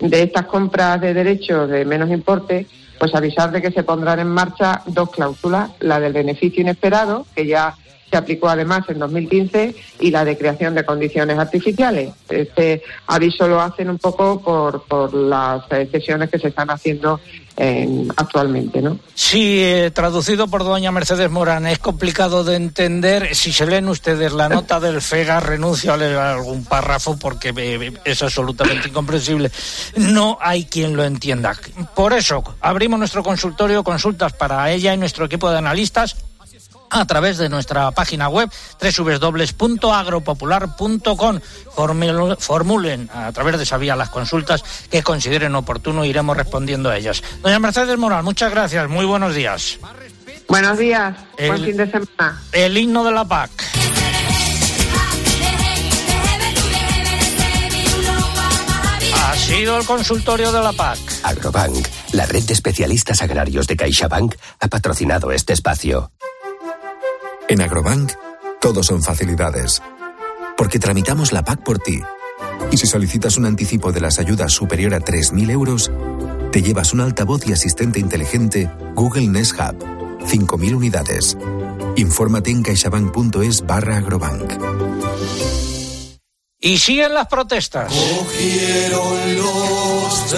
estas 0.00 0.46
compras 0.46 1.00
de 1.00 1.14
derechos 1.14 1.70
de 1.70 1.84
menos 1.84 2.10
importe, 2.10 2.66
pues 2.98 3.14
avisar 3.14 3.52
de 3.52 3.62
que 3.62 3.70
se 3.70 3.84
pondrán 3.84 4.18
en 4.18 4.28
marcha 4.28 4.82
dos 4.86 5.10
cláusulas, 5.10 5.70
la 5.80 6.00
del 6.00 6.12
beneficio 6.12 6.60
inesperado, 6.60 7.24
que 7.34 7.46
ya 7.46 7.74
se 8.10 8.16
aplicó 8.16 8.48
además 8.48 8.84
en 8.88 8.98
2015 8.98 9.74
y 10.00 10.10
la 10.10 10.24
de 10.24 10.36
creación 10.36 10.74
de 10.74 10.84
condiciones 10.84 11.38
artificiales. 11.38 12.12
Este 12.28 12.82
aviso 13.06 13.48
lo 13.48 13.60
hacen 13.60 13.90
un 13.90 13.98
poco 13.98 14.40
por, 14.40 14.82
por 14.84 15.14
las 15.14 15.64
excesiones 15.70 16.30
que 16.30 16.38
se 16.38 16.48
están 16.48 16.70
haciendo 16.70 17.20
actualmente, 17.56 18.82
¿no? 18.82 18.98
Sí, 19.14 19.60
eh, 19.62 19.90
traducido 19.92 20.48
por 20.48 20.64
doña 20.64 20.90
Mercedes 20.90 21.30
Morán, 21.30 21.66
es 21.66 21.78
complicado 21.78 22.42
de 22.42 22.56
entender. 22.56 23.34
Si 23.34 23.52
se 23.52 23.66
leen 23.66 23.88
ustedes 23.88 24.32
la 24.32 24.48
nota 24.48 24.80
del 24.80 25.00
FEGA, 25.00 25.40
renuncio 25.40 25.92
a 25.92 25.96
leer 25.96 26.16
algún 26.16 26.64
párrafo 26.64 27.16
porque 27.16 27.52
eh, 27.56 27.92
es 28.04 28.22
absolutamente 28.22 28.88
incomprensible. 28.88 29.52
No 29.96 30.38
hay 30.40 30.64
quien 30.64 30.96
lo 30.96 31.04
entienda. 31.04 31.56
Por 31.94 32.12
eso, 32.12 32.42
abrimos 32.60 32.98
nuestro 32.98 33.22
consultorio, 33.22 33.84
consultas 33.84 34.32
para 34.32 34.70
ella 34.70 34.92
y 34.92 34.96
nuestro 34.96 35.26
equipo 35.26 35.50
de 35.50 35.58
analistas 35.58 36.16
a 36.90 37.04
través 37.06 37.38
de 37.38 37.48
nuestra 37.48 37.90
página 37.90 38.28
web 38.28 38.50
www.agropopular.com. 38.80 41.40
Formulen 42.38 43.10
a 43.12 43.32
través 43.32 43.56
de 43.56 43.64
esa 43.64 43.78
vía 43.78 43.96
las 43.96 44.10
consultas 44.10 44.62
que 44.90 45.02
consideren 45.02 45.54
oportuno, 45.54 46.04
iremos 46.04 46.36
respondiendo 46.36 46.90
a 46.90 46.96
ellas. 46.96 47.22
Doña 47.42 47.58
Mercedes 47.58 47.98
Moral, 47.98 48.22
muchas 48.22 48.50
gracias, 48.50 48.88
muy 48.88 49.04
buenos 49.04 49.34
días. 49.34 49.78
Buenos 50.48 50.78
días, 50.78 51.16
buen 51.38 51.64
fin 51.64 51.76
de 51.76 51.90
semana. 51.90 52.42
El 52.52 52.76
himno 52.76 53.04
de 53.04 53.12
la 53.12 53.24
PAC. 53.24 53.50
Ha 59.16 59.36
sido 59.36 59.78
el 59.78 59.86
consultorio 59.86 60.52
de 60.52 60.62
la 60.62 60.72
PAC. 60.72 60.98
Agrobank, 61.22 61.86
la 62.12 62.26
red 62.26 62.42
de 62.44 62.52
especialistas 62.52 63.22
agrarios 63.22 63.66
de 63.66 63.76
CaixaBank, 63.76 64.34
ha 64.60 64.68
patrocinado 64.68 65.32
este 65.32 65.54
espacio. 65.54 66.10
En 67.48 67.60
Agrobank, 67.60 68.12
todo 68.60 68.82
son 68.82 69.02
facilidades. 69.02 69.82
Porque 70.56 70.78
tramitamos 70.78 71.32
la 71.32 71.44
PAC 71.44 71.62
por 71.62 71.78
ti. 71.78 72.00
Y 72.70 72.76
si 72.78 72.86
solicitas 72.86 73.36
un 73.36 73.44
anticipo 73.44 73.92
de 73.92 74.00
las 74.00 74.18
ayudas 74.18 74.52
superior 74.52 74.94
a 74.94 75.00
3.000 75.00 75.50
euros, 75.50 75.90
te 76.52 76.62
llevas 76.62 76.92
un 76.92 77.00
altavoz 77.00 77.46
y 77.46 77.52
asistente 77.52 78.00
inteligente 78.00 78.70
Google 78.94 79.28
Nest 79.28 79.54
Hub. 79.58 79.76
5.000 80.24 80.74
unidades. 80.74 81.36
Infórmate 81.96 82.50
en 82.50 82.62
caixabank.es 82.62 83.66
barra 83.66 83.98
agrobank. 83.98 84.52
Y 86.58 86.78
siguen 86.78 87.12
las 87.12 87.26
protestas. 87.26 87.92
Cogieron 87.92 89.36
los 89.36 90.30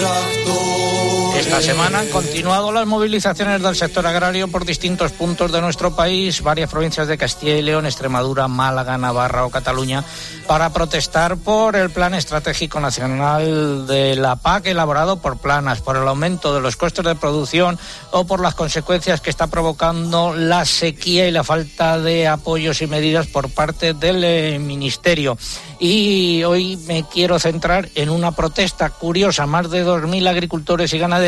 esta 1.39 1.61
semana 1.61 1.99
han 1.99 2.07
continuado 2.07 2.71
las 2.71 2.87
movilizaciones 2.87 3.61
del 3.61 3.75
sector 3.75 4.07
agrario 4.07 4.47
por 4.47 4.65
distintos 4.65 5.11
puntos 5.11 5.51
de 5.51 5.61
nuestro 5.61 5.95
país, 5.95 6.41
varias 6.41 6.69
provincias 6.69 7.07
de 7.07 7.17
Castilla 7.17 7.55
y 7.57 7.61
León, 7.61 7.85
Extremadura, 7.85 8.47
Málaga, 8.47 8.97
Navarra 8.97 9.45
o 9.45 9.51
Cataluña, 9.51 10.03
para 10.47 10.73
protestar 10.73 11.37
por 11.37 11.75
el 11.75 11.91
Plan 11.91 12.15
Estratégico 12.15 12.79
Nacional 12.79 13.85
de 13.85 14.15
la 14.15 14.37
PAC 14.37 14.65
elaborado 14.67 15.21
por 15.21 15.37
Planas, 15.37 15.81
por 15.81 15.95
el 15.97 16.07
aumento 16.07 16.55
de 16.55 16.61
los 16.61 16.75
costes 16.75 17.05
de 17.05 17.13
producción 17.13 17.77
o 18.09 18.25
por 18.25 18.41
las 18.41 18.55
consecuencias 18.55 19.21
que 19.21 19.29
está 19.29 19.45
provocando 19.45 20.33
la 20.33 20.65
sequía 20.65 21.27
y 21.27 21.31
la 21.31 21.43
falta 21.43 21.99
de 21.99 22.27
apoyos 22.27 22.81
y 22.81 22.87
medidas 22.87 23.27
por 23.27 23.51
parte 23.51 23.93
del 23.93 24.23
eh, 24.23 24.57
Ministerio. 24.57 25.37
Y 25.79 26.43
hoy 26.43 26.77
me 26.87 27.03
quiero 27.07 27.37
centrar 27.37 27.89
en 27.93 28.09
una 28.09 28.31
protesta 28.31 28.89
curiosa. 28.89 29.45
Más 29.45 29.69
de 29.69 29.85
2.000 29.85 30.27
agricultores 30.27 30.91
y 30.93 30.97
ganaderos 30.97 31.26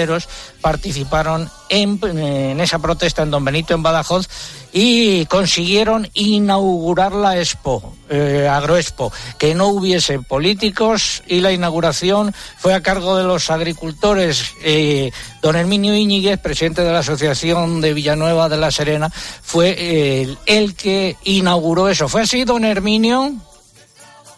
participaron 0.61 1.49
en, 1.69 2.59
esa 2.59 2.79
protesta 2.79 3.23
en 3.23 3.31
Don 3.31 3.45
Benito, 3.45 3.73
en 3.73 3.83
Badajoz, 3.83 4.27
y 4.71 5.25
consiguieron 5.25 6.09
inaugurar 6.13 7.11
la 7.13 7.37
Expo, 7.39 7.95
eh, 8.09 8.47
Agroexpo, 8.49 9.11
que 9.37 9.55
no 9.55 9.67
hubiese 9.67 10.19
políticos 10.19 11.23
y 11.27 11.41
la 11.41 11.51
inauguración 11.51 12.33
fue 12.57 12.73
a 12.73 12.81
cargo 12.81 13.15
de 13.15 13.23
los 13.23 13.49
agricultores. 13.49 14.53
Eh, 14.61 15.11
don 15.41 15.55
Herminio 15.55 15.95
Íñiguez, 15.95 16.39
presidente 16.39 16.83
de 16.83 16.91
la 16.91 16.99
Asociación 16.99 17.81
de 17.81 17.93
Villanueva 17.93 18.49
de 18.49 18.57
la 18.57 18.71
Serena, 18.71 19.09
fue 19.41 20.37
el 20.45 20.75
que 20.75 21.17
inauguró 21.23 21.89
eso. 21.89 22.07
¿Fue 22.07 22.21
así, 22.21 22.43
don 22.43 22.63
Herminio? 22.65 23.33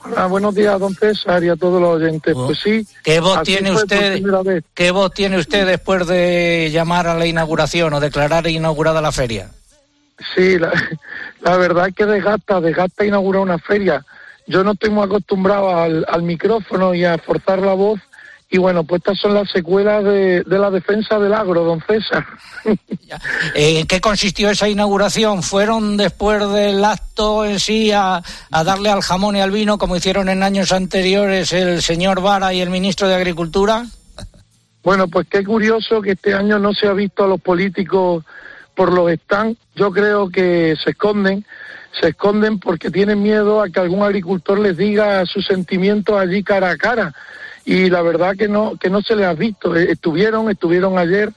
Hola, 0.03 0.25
buenos 0.25 0.55
días, 0.55 0.79
don 0.79 0.95
César, 0.95 1.43
y 1.43 1.49
a 1.49 1.55
todos 1.55 1.81
los 1.81 1.95
oyentes. 1.95 2.33
Pues 2.33 2.59
sí. 2.59 2.85
¿Qué 3.03 3.19
voz 3.19 3.43
tiene 3.43 3.71
usted? 3.71 4.21
¿Qué 4.73 4.91
voz 4.91 5.13
tiene 5.13 5.37
usted 5.37 5.65
después 5.65 6.07
de 6.07 6.69
llamar 6.71 7.07
a 7.07 7.15
la 7.15 7.25
inauguración 7.25 7.93
o 7.93 7.99
declarar 7.99 8.47
inaugurada 8.47 9.01
la 9.01 9.11
feria? 9.11 9.51
Sí, 10.35 10.57
la, 10.57 10.71
la 11.41 11.57
verdad 11.57 11.89
es 11.89 11.95
que 11.95 12.05
desgasta, 12.05 12.59
desgasta 12.61 13.05
inaugurar 13.05 13.43
una 13.43 13.59
feria. 13.59 14.03
Yo 14.47 14.63
no 14.63 14.71
estoy 14.71 14.89
muy 14.89 15.03
acostumbrado 15.03 15.75
al, 15.75 16.05
al 16.09 16.23
micrófono 16.23 16.93
y 16.93 17.05
a 17.05 17.17
forzar 17.17 17.59
la 17.59 17.73
voz. 17.73 17.99
Y 18.53 18.57
bueno, 18.57 18.83
pues 18.83 18.99
estas 18.99 19.17
son 19.17 19.33
las 19.33 19.49
secuelas 19.49 20.03
de, 20.03 20.43
de 20.43 20.59
la 20.59 20.69
defensa 20.69 21.17
del 21.17 21.33
agro, 21.33 21.63
don 21.63 21.81
César. 21.87 22.25
Eh, 23.55 23.79
¿En 23.79 23.87
qué 23.87 23.99
consistió 23.99 24.49
esa 24.49 24.69
inauguración? 24.69 25.43
¿Fueron 25.43 25.97
después 25.97 26.47
del 26.53 26.85
acto 26.85 27.43
en 27.43 27.59
sí 27.59 27.91
a, 27.91 28.21
a 28.51 28.63
darle 28.63 28.89
al 28.89 29.01
jamón 29.01 29.35
y 29.35 29.41
al 29.41 29.51
vino 29.51 29.77
como 29.77 29.97
hicieron 29.97 30.29
en 30.29 30.43
años 30.43 30.71
anteriores 30.71 31.51
el 31.51 31.81
señor 31.81 32.21
Vara 32.21 32.53
y 32.53 32.61
el 32.61 32.69
ministro 32.69 33.07
de 33.07 33.15
Agricultura? 33.15 33.85
Bueno, 34.83 35.07
pues 35.07 35.27
qué 35.27 35.43
curioso 35.43 36.01
que 36.01 36.11
este 36.11 36.33
año 36.33 36.59
no 36.59 36.73
se 36.73 36.87
ha 36.87 36.93
visto 36.93 37.23
a 37.23 37.27
los 37.27 37.41
políticos 37.41 38.23
por 38.75 38.93
los 38.93 39.11
stands. 39.11 39.59
Yo 39.75 39.91
creo 39.91 40.29
que 40.29 40.75
se 40.81 40.91
esconden, 40.91 41.45
se 41.99 42.09
esconden 42.09 42.59
porque 42.59 42.89
tienen 42.89 43.21
miedo 43.21 43.61
a 43.61 43.69
que 43.69 43.79
algún 43.79 44.03
agricultor 44.03 44.59
les 44.59 44.77
diga 44.77 45.25
sus 45.25 45.45
sentimientos 45.45 46.17
allí 46.17 46.43
cara 46.43 46.71
a 46.71 46.77
cara. 46.77 47.13
Y 47.65 47.89
la 47.89 48.02
verdad 48.02 48.36
que 48.36 48.47
no, 48.47 48.78
que 48.78 48.89
no 48.89 49.02
se 49.02 49.15
les 49.15 49.28
ha 49.28 49.34
visto. 49.34 49.76
Eh, 49.76 49.91
Estuvieron, 49.91 50.50
estuvieron 50.50 50.97
ayer. 50.97 51.32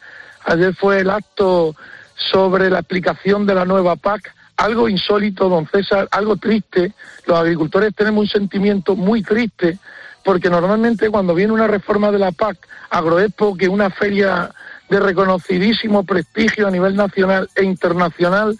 Ayer 0.44 0.74
fue 0.74 1.00
el 1.00 1.10
acto 1.10 1.74
sobre 2.16 2.70
la 2.70 2.80
explicación 2.80 3.46
de 3.46 3.54
la 3.54 3.64
nueva 3.64 3.96
PAC. 3.96 4.32
Algo 4.56 4.88
insólito, 4.88 5.48
don 5.48 5.66
César, 5.68 6.08
algo 6.10 6.36
triste. 6.36 6.92
Los 7.26 7.38
agricultores 7.38 7.94
tenemos 7.94 8.22
un 8.22 8.28
sentimiento 8.28 8.94
muy 8.94 9.22
triste 9.22 9.78
porque 10.24 10.48
normalmente 10.48 11.10
cuando 11.10 11.34
viene 11.34 11.52
una 11.52 11.66
reforma 11.66 12.10
de 12.10 12.18
la 12.18 12.32
PAC, 12.32 12.56
Agroexpo, 12.90 13.56
que 13.56 13.66
es 13.66 13.70
una 13.70 13.90
feria 13.90 14.50
de 14.88 14.98
reconocidísimo 14.98 16.02
prestigio 16.04 16.66
a 16.66 16.70
nivel 16.70 16.96
nacional 16.96 17.48
e 17.54 17.62
internacional, 17.62 18.58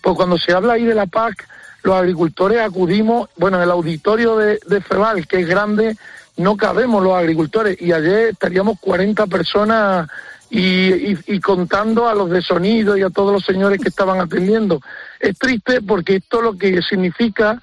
pues 0.00 0.16
cuando 0.16 0.38
se 0.38 0.52
habla 0.52 0.74
ahí 0.74 0.84
de 0.84 0.94
la 0.94 1.06
PAC, 1.06 1.46
los 1.82 1.94
agricultores 1.94 2.60
acudimos, 2.60 3.28
bueno, 3.36 3.58
en 3.58 3.64
el 3.64 3.70
auditorio 3.70 4.36
de, 4.36 4.58
de 4.66 5.26
que 5.28 5.40
es 5.40 5.46
grande, 5.46 5.96
no 6.36 6.56
cabemos 6.56 7.02
los 7.02 7.14
agricultores, 7.14 7.80
y 7.80 7.92
ayer 7.92 8.30
estaríamos 8.30 8.78
40 8.80 9.26
personas 9.26 10.08
y, 10.50 11.40
contando 11.40 12.08
a 12.08 12.14
los 12.14 12.28
de 12.30 12.42
sonido 12.42 12.96
y 12.96 13.02
a 13.02 13.10
todos 13.10 13.32
los 13.32 13.44
señores 13.44 13.80
que 13.80 13.88
estaban 13.88 14.20
atendiendo. 14.20 14.80
Es 15.18 15.38
triste 15.38 15.80
porque 15.80 16.16
esto 16.16 16.42
lo 16.42 16.56
que 16.58 16.82
significa 16.82 17.60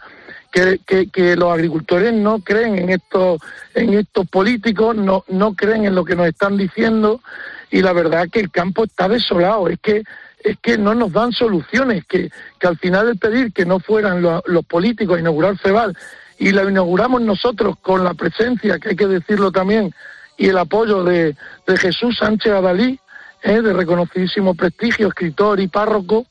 que, 0.52 0.80
que- 1.12 1.36
los 1.36 1.54
agricultores 1.54 2.12
no 2.14 2.40
creen 2.40 2.80
en 2.80 2.90
estos 2.90 3.40
en 3.76 3.94
estos 3.94 4.28
políticos, 4.28 4.96
no, 4.96 5.24
no 5.28 5.54
creen 5.54 5.86
en 5.86 5.94
lo 5.94 6.04
que 6.04 6.16
nos 6.16 6.28
están 6.28 6.58
diciendo. 6.58 7.22
Y 7.70 7.84
la 7.84 7.94
verdad 7.94 8.28
que 8.32 8.40
el 8.40 8.50
campo 8.50 8.86
está 8.86 9.08
desolado, 9.08 9.68
es 9.68 9.80
que 9.80 10.04
es 10.44 10.58
que 10.60 10.78
no 10.78 10.96
nos 10.96 11.12
dan 11.12 11.32
soluciones, 11.34 12.06
que, 12.06 12.32
que 12.60 12.68
al 12.68 12.78
final 12.78 13.10
el 13.10 13.18
pedir 13.20 13.52
que 13.54 13.66
no 13.66 13.80
fueran 13.80 14.22
lo- 14.24 14.42
los 14.48 14.66
políticos 14.66 15.18
a 15.18 15.20
inaugurar 15.20 15.58
FEBAL 15.58 15.96
y 16.40 16.52
la 16.54 16.64
inauguramos 16.64 17.22
nosotros 17.22 17.76
con 17.82 18.04
la 18.04 18.14
presencia, 18.14 18.80
que 18.80 18.90
hay 18.90 18.96
que 18.96 19.08
decirlo 19.08 19.52
también, 19.52 19.94
y 20.38 20.48
el 20.48 20.58
apoyo 20.58 21.04
de, 21.04 21.36
Jesús 21.78 22.18
Sánchez 22.18 22.54
Adalí, 22.54 22.98
eh, 23.44 23.62
de 23.62 23.74
reconocidísimo 23.74 24.56
prestigio, 24.56 25.10
escritor 25.10 25.60
y 25.60 25.68
párroco, 25.68 26.26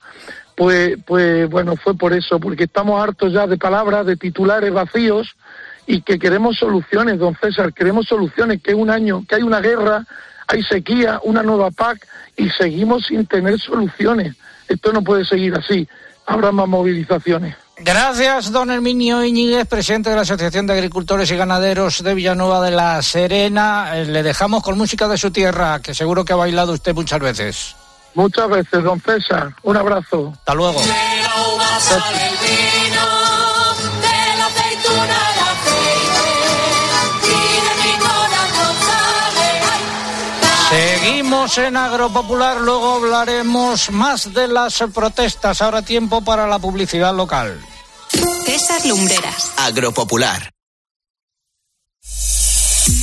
pues, 0.57 0.97
pues 1.07 1.49
bueno, 1.49 1.77
fue 1.77 1.95
por 1.95 2.15
eso, 2.15 2.41
porque 2.41 2.65
estamos 2.65 3.01
hartos 3.01 3.33
ya 3.33 3.47
de 3.47 3.59
palabras, 3.59 4.07
de 4.07 4.17
titulares 4.17 4.73
vacíos 4.73 5.37
y 5.87 6.01
que 6.01 6.19
queremos 6.19 6.57
soluciones, 6.57 7.19
don 7.19 7.37
César, 7.37 7.73
queremos 7.73 8.07
soluciones, 8.07 8.63
que 8.63 8.75
un 8.75 8.91
año, 8.91 9.25
que 9.29 9.37
hay 9.37 9.43
una 9.43 9.61
guerra, 9.61 10.05
hay 10.47 10.63
sequía, 10.63 11.21
una 11.23 11.43
nueva 11.43 11.71
PAC 11.71 12.07
y 12.37 12.49
seguimos 12.51 13.07
sin 13.07 13.27
tener 13.27 13.61
soluciones. 13.61 14.37
Esto 14.69 14.93
no 14.93 15.03
puede 15.03 15.25
seguir 15.25 15.55
así, 15.55 15.87
habrá 16.27 16.51
más 16.51 16.67
movilizaciones. 16.67 17.55
Gracias, 17.81 18.51
don 18.51 18.71
Herminio 18.71 19.25
Iñiguez, 19.25 19.67
presidente 19.67 20.11
de 20.11 20.17
la 20.17 20.23
Asociación 20.23 20.67
de 20.67 20.73
Agricultores 20.73 21.31
y 21.31 21.37
Ganaderos 21.37 22.03
de 22.03 22.15
Villanueva 22.15 22.61
de 22.61 22.73
la 22.73 23.01
Serena. 23.03 23.93
Eh, 23.95 24.05
Le 24.05 24.23
dejamos 24.23 24.63
con 24.63 24.77
música 24.77 25.07
de 25.07 25.17
su 25.17 25.31
tierra, 25.31 25.81
que 25.81 25.95
seguro 25.95 26.25
que 26.25 26.33
ha 26.33 26.37
bailado 26.37 26.73
usted 26.73 26.95
muchas 26.95 27.21
veces. 27.21 27.77
Muchas 28.15 28.49
veces, 28.49 28.83
don 28.83 29.01
César, 29.01 29.55
un 29.63 29.77
abrazo. 29.77 30.33
Hasta 30.35 30.55
luego. 30.55 30.81
De 30.81 30.89
Seguimos 41.29 41.59
en 41.59 41.77
Agropopular, 41.77 42.59
luego 42.63 42.95
hablaremos 42.95 43.91
más 43.91 44.33
de 44.33 44.49
las 44.49 44.83
protestas. 44.95 45.61
Ahora 45.61 45.83
tiempo 45.83 46.23
para 46.23 46.47
la 46.47 46.59
publicidad 46.59 47.15
local. 47.15 47.61
César 48.47 48.87
Lumbreras. 48.87 49.53
Agropopular. 49.59 50.49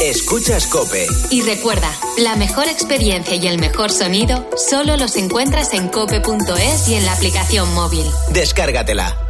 Escuchas 0.01 0.65
Cope. 0.65 1.05
Y 1.29 1.43
recuerda, 1.43 1.91
la 2.17 2.35
mejor 2.35 2.67
experiencia 2.67 3.35
y 3.35 3.45
el 3.45 3.59
mejor 3.59 3.91
sonido 3.91 4.49
solo 4.57 4.97
los 4.97 5.17
encuentras 5.17 5.71
en 5.73 5.87
cope.es 5.89 6.87
y 6.87 6.95
en 6.95 7.05
la 7.05 7.13
aplicación 7.13 7.71
móvil. 7.75 8.09
Descárgatela. 8.31 9.24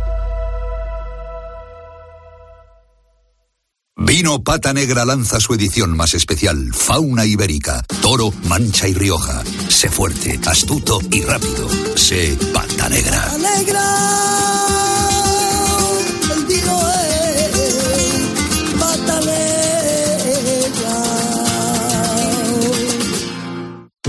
Vino 3.97 4.43
Pata 4.43 4.73
Negra 4.73 5.05
lanza 5.05 5.39
su 5.39 5.53
edición 5.53 5.95
más 5.95 6.13
especial, 6.13 6.73
Fauna 6.73 7.25
Ibérica, 7.25 7.85
Toro, 8.01 8.33
Mancha 8.43 8.89
y 8.89 8.93
Rioja. 8.93 9.41
Sé 9.69 9.89
fuerte, 9.89 10.37
astuto 10.45 10.99
y 11.11 11.21
rápido. 11.21 11.69
Sé 11.95 12.37
Pata 12.53 12.89
Negra. 12.89 13.31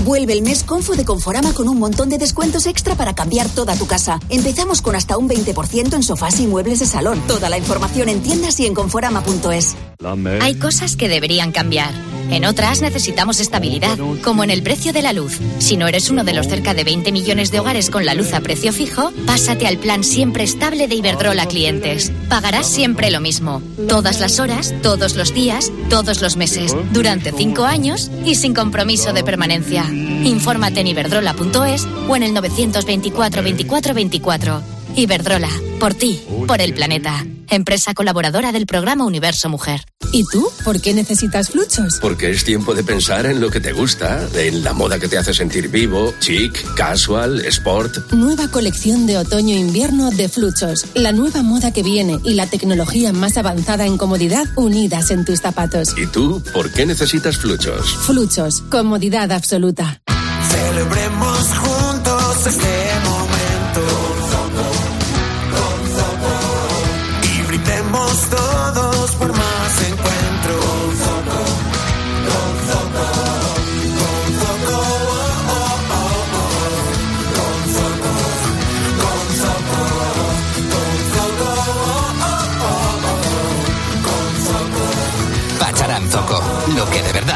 Vuelve 0.07 0.31
el 0.31 0.41
mes 0.41 0.63
Confo 0.63 0.95
de 0.95 1.03
Conforama 1.03 1.53
con 1.53 1.67
un 1.67 1.79
montón 1.79 2.07
de 2.07 2.17
descuentos 2.17 2.65
extra 2.65 2.95
para 2.95 3.13
cambiar 3.13 3.49
toda 3.49 3.75
tu 3.75 3.87
casa. 3.87 4.21
Empezamos 4.29 4.81
con 4.81 4.95
hasta 4.95 5.17
un 5.17 5.27
20% 5.27 5.95
en 5.95 6.01
sofás 6.01 6.39
y 6.39 6.47
muebles 6.47 6.79
de 6.79 6.85
salón. 6.85 7.21
Toda 7.27 7.49
la 7.49 7.57
información 7.57 8.07
en 8.07 8.23
tiendas 8.23 8.57
y 8.61 8.65
en 8.65 8.73
conforama.es. 8.73 9.75
Hay 10.39 10.55
cosas 10.59 10.95
que 10.95 11.09
deberían 11.09 11.51
cambiar. 11.51 11.93
En 12.29 12.45
otras 12.45 12.81
necesitamos 12.81 13.39
estabilidad, 13.39 13.97
como 14.23 14.43
en 14.43 14.49
el 14.49 14.63
precio 14.63 14.93
de 14.93 15.01
la 15.01 15.13
luz. 15.13 15.39
Si 15.59 15.77
no 15.77 15.87
eres 15.87 16.09
uno 16.09 16.23
de 16.23 16.33
los 16.33 16.47
cerca 16.47 16.73
de 16.73 16.83
20 16.83 17.11
millones 17.11 17.51
de 17.51 17.59
hogares 17.59 17.89
con 17.89 18.05
la 18.05 18.13
luz 18.13 18.33
a 18.33 18.41
precio 18.41 18.73
fijo, 18.73 19.11
pásate 19.25 19.67
al 19.67 19.77
plan 19.77 20.03
siempre 20.03 20.43
estable 20.43 20.87
de 20.87 20.95
Iberdrola 20.95 21.45
Clientes. 21.47 22.11
Pagarás 22.29 22.67
siempre 22.67 23.11
lo 23.11 23.21
mismo, 23.21 23.61
todas 23.87 24.19
las 24.19 24.39
horas, 24.39 24.73
todos 24.81 25.15
los 25.15 25.33
días, 25.33 25.71
todos 25.89 26.21
los 26.21 26.37
meses, 26.37 26.75
durante 26.91 27.31
5 27.31 27.63
años 27.63 28.11
y 28.25 28.35
sin 28.35 28.53
compromiso 28.53 29.13
de 29.13 29.23
permanencia. 29.23 29.85
Infórmate 29.89 30.81
en 30.81 30.87
iberdrola.es 30.87 31.87
o 32.07 32.15
en 32.15 32.23
el 32.23 32.33
924 32.33 33.43
24 33.43 33.93
24. 33.93 34.76
Iberdrola, 34.97 35.49
por 35.79 35.93
ti, 35.93 36.19
por 36.47 36.59
el 36.59 36.73
planeta. 36.73 37.23
Empresa 37.49 37.93
colaboradora 37.93 38.51
del 38.51 38.65
programa 38.65 39.05
Universo 39.05 39.47
Mujer. 39.47 39.85
¿Y 40.11 40.23
tú? 40.31 40.49
¿Por 40.65 40.81
qué 40.81 40.95
necesitas 40.95 41.51
fluchos? 41.51 41.99
Porque 42.01 42.31
es 42.31 42.43
tiempo 42.43 42.73
de 42.73 42.83
pensar 42.83 43.27
en 43.27 43.39
lo 43.39 43.51
que 43.51 43.59
te 43.59 43.73
gusta, 43.73 44.27
en 44.33 44.63
la 44.63 44.73
moda 44.73 44.97
que 44.97 45.07
te 45.07 45.19
hace 45.19 45.35
sentir 45.35 45.69
vivo, 45.69 46.15
chic, 46.19 46.73
casual, 46.73 47.45
sport. 47.45 48.11
Nueva 48.11 48.47
colección 48.47 49.05
de 49.05 49.19
otoño-invierno 49.19 50.09
de 50.09 50.29
Fluchos. 50.29 50.87
La 50.95 51.11
nueva 51.11 51.43
moda 51.43 51.71
que 51.71 51.83
viene 51.83 52.17
y 52.23 52.33
la 52.33 52.47
tecnología 52.47 53.13
más 53.13 53.37
avanzada 53.37 53.85
en 53.85 53.99
comodidad 53.99 54.45
unidas 54.55 55.11
en 55.11 55.25
tus 55.25 55.41
zapatos. 55.41 55.95
¿Y 55.95 56.07
tú 56.07 56.41
por 56.53 56.71
qué 56.71 56.87
necesitas 56.87 57.37
fluchos? 57.37 57.95
Fluchos, 58.07 58.61
comodidad 58.61 59.31
absoluta. 59.31 60.01
Celebremos 60.49 61.47
juntos 61.59 62.47
este 62.47 62.99
momento. 63.05 63.26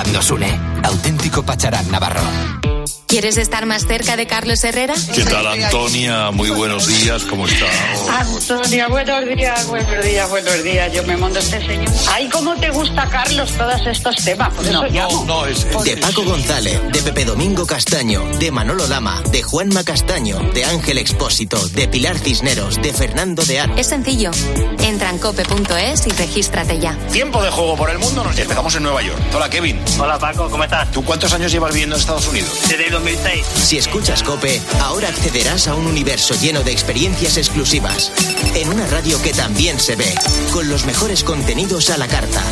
Nos 0.10 0.32
une. 0.32 0.46
Auténtico 0.84 1.44
Pacharán 1.44 1.90
Navarro. 1.92 2.71
¿Quieres 3.12 3.36
estar 3.36 3.66
más 3.66 3.86
cerca 3.86 4.16
de 4.16 4.26
Carlos 4.26 4.64
Herrera? 4.64 4.94
¿Qué 5.14 5.26
tal, 5.26 5.46
Antonia? 5.46 6.32
Muy 6.32 6.50
buenos 6.50 6.88
días, 6.88 7.26
¿cómo 7.26 7.46
está? 7.46 7.66
Antonia, 8.10 8.88
buenos 8.88 9.26
días, 9.26 9.68
buenos 9.68 10.06
días, 10.06 10.30
buenos 10.30 10.64
días. 10.64 10.94
Yo 10.94 11.04
me 11.04 11.18
mando 11.18 11.40
este 11.40 11.60
señor. 11.60 11.92
Ay, 12.10 12.30
¿cómo 12.30 12.56
te 12.56 12.70
gusta, 12.70 13.10
Carlos, 13.10 13.52
todos 13.58 13.86
estos 13.86 14.16
temas? 14.16 14.54
Por 14.54 14.66
eso 14.66 14.84
llamo. 14.86 15.46
De 15.84 15.98
Paco 15.98 16.24
González, 16.24 16.80
de 16.94 17.02
Pepe 17.02 17.26
Domingo 17.26 17.66
Castaño, 17.66 18.24
de 18.40 18.50
Manolo 18.50 18.88
Lama, 18.88 19.22
de 19.30 19.44
Juanma 19.44 19.84
Castaño, 19.84 20.40
de 20.54 20.64
Ángel 20.64 20.98
Expósito, 20.98 21.68
de 21.68 21.90
Pilar 21.90 22.18
Cisneros, 22.18 22.82
de 22.82 22.94
Fernando 22.94 23.44
de 23.44 23.60
Ar. 23.60 23.78
Es 23.78 23.88
sencillo. 23.88 24.32
Entra 24.80 25.10
en 25.10 25.18
cope.es 25.18 26.08
y 26.08 26.12
regístrate 26.12 26.80
ya. 26.80 26.98
Tiempo 27.12 27.44
de 27.44 27.52
juego 27.52 27.76
por 27.76 27.90
el 27.90 28.00
mundo. 28.00 28.24
Nos 28.24 28.40
empezamos 28.40 28.74
en 28.76 28.84
Nueva 28.84 29.02
York. 29.02 29.20
Hola, 29.36 29.50
Kevin. 29.50 29.82
Hola, 30.00 30.18
Paco, 30.18 30.50
¿cómo 30.50 30.64
estás? 30.64 30.90
¿Tú 30.92 31.04
cuántos 31.04 31.34
años 31.34 31.52
llevas 31.52 31.74
viviendo 31.74 31.98
en 31.98 32.00
Estados 32.00 32.30
Unidos? 32.30 32.58
Desde 32.70 33.01
2006. 33.02 33.46
Si 33.56 33.78
escuchas 33.78 34.24
Cope, 34.24 34.62
ahora 34.80 35.10
accederás 35.10 35.68
a 35.68 35.76
un 35.76 35.88
universo 35.88 36.36
lleno 36.40 36.62
de 36.64 36.72
experiencias 36.72 37.38
exclusivas. 37.38 38.12
En 38.56 38.70
una 38.70 38.86
radio 38.88 39.22
que 39.22 39.34
también 39.34 39.80
se 39.80 39.96
ve, 39.96 40.14
con 40.54 40.70
los 40.70 40.86
mejores 40.86 41.24
contenidos 41.24 41.90
a 41.90 41.98
la 41.98 42.08
carta. 42.08 42.44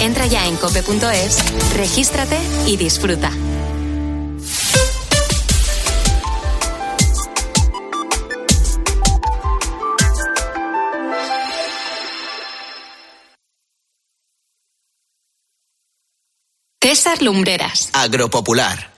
Entra 0.00 0.26
ya 0.26 0.46
en 0.46 0.56
cope.es, 0.56 1.38
regístrate 1.74 2.38
y 2.66 2.76
disfruta. 2.76 3.32
César 16.80 17.20
Lumbreras. 17.20 17.90
Agropopular. 17.92 18.97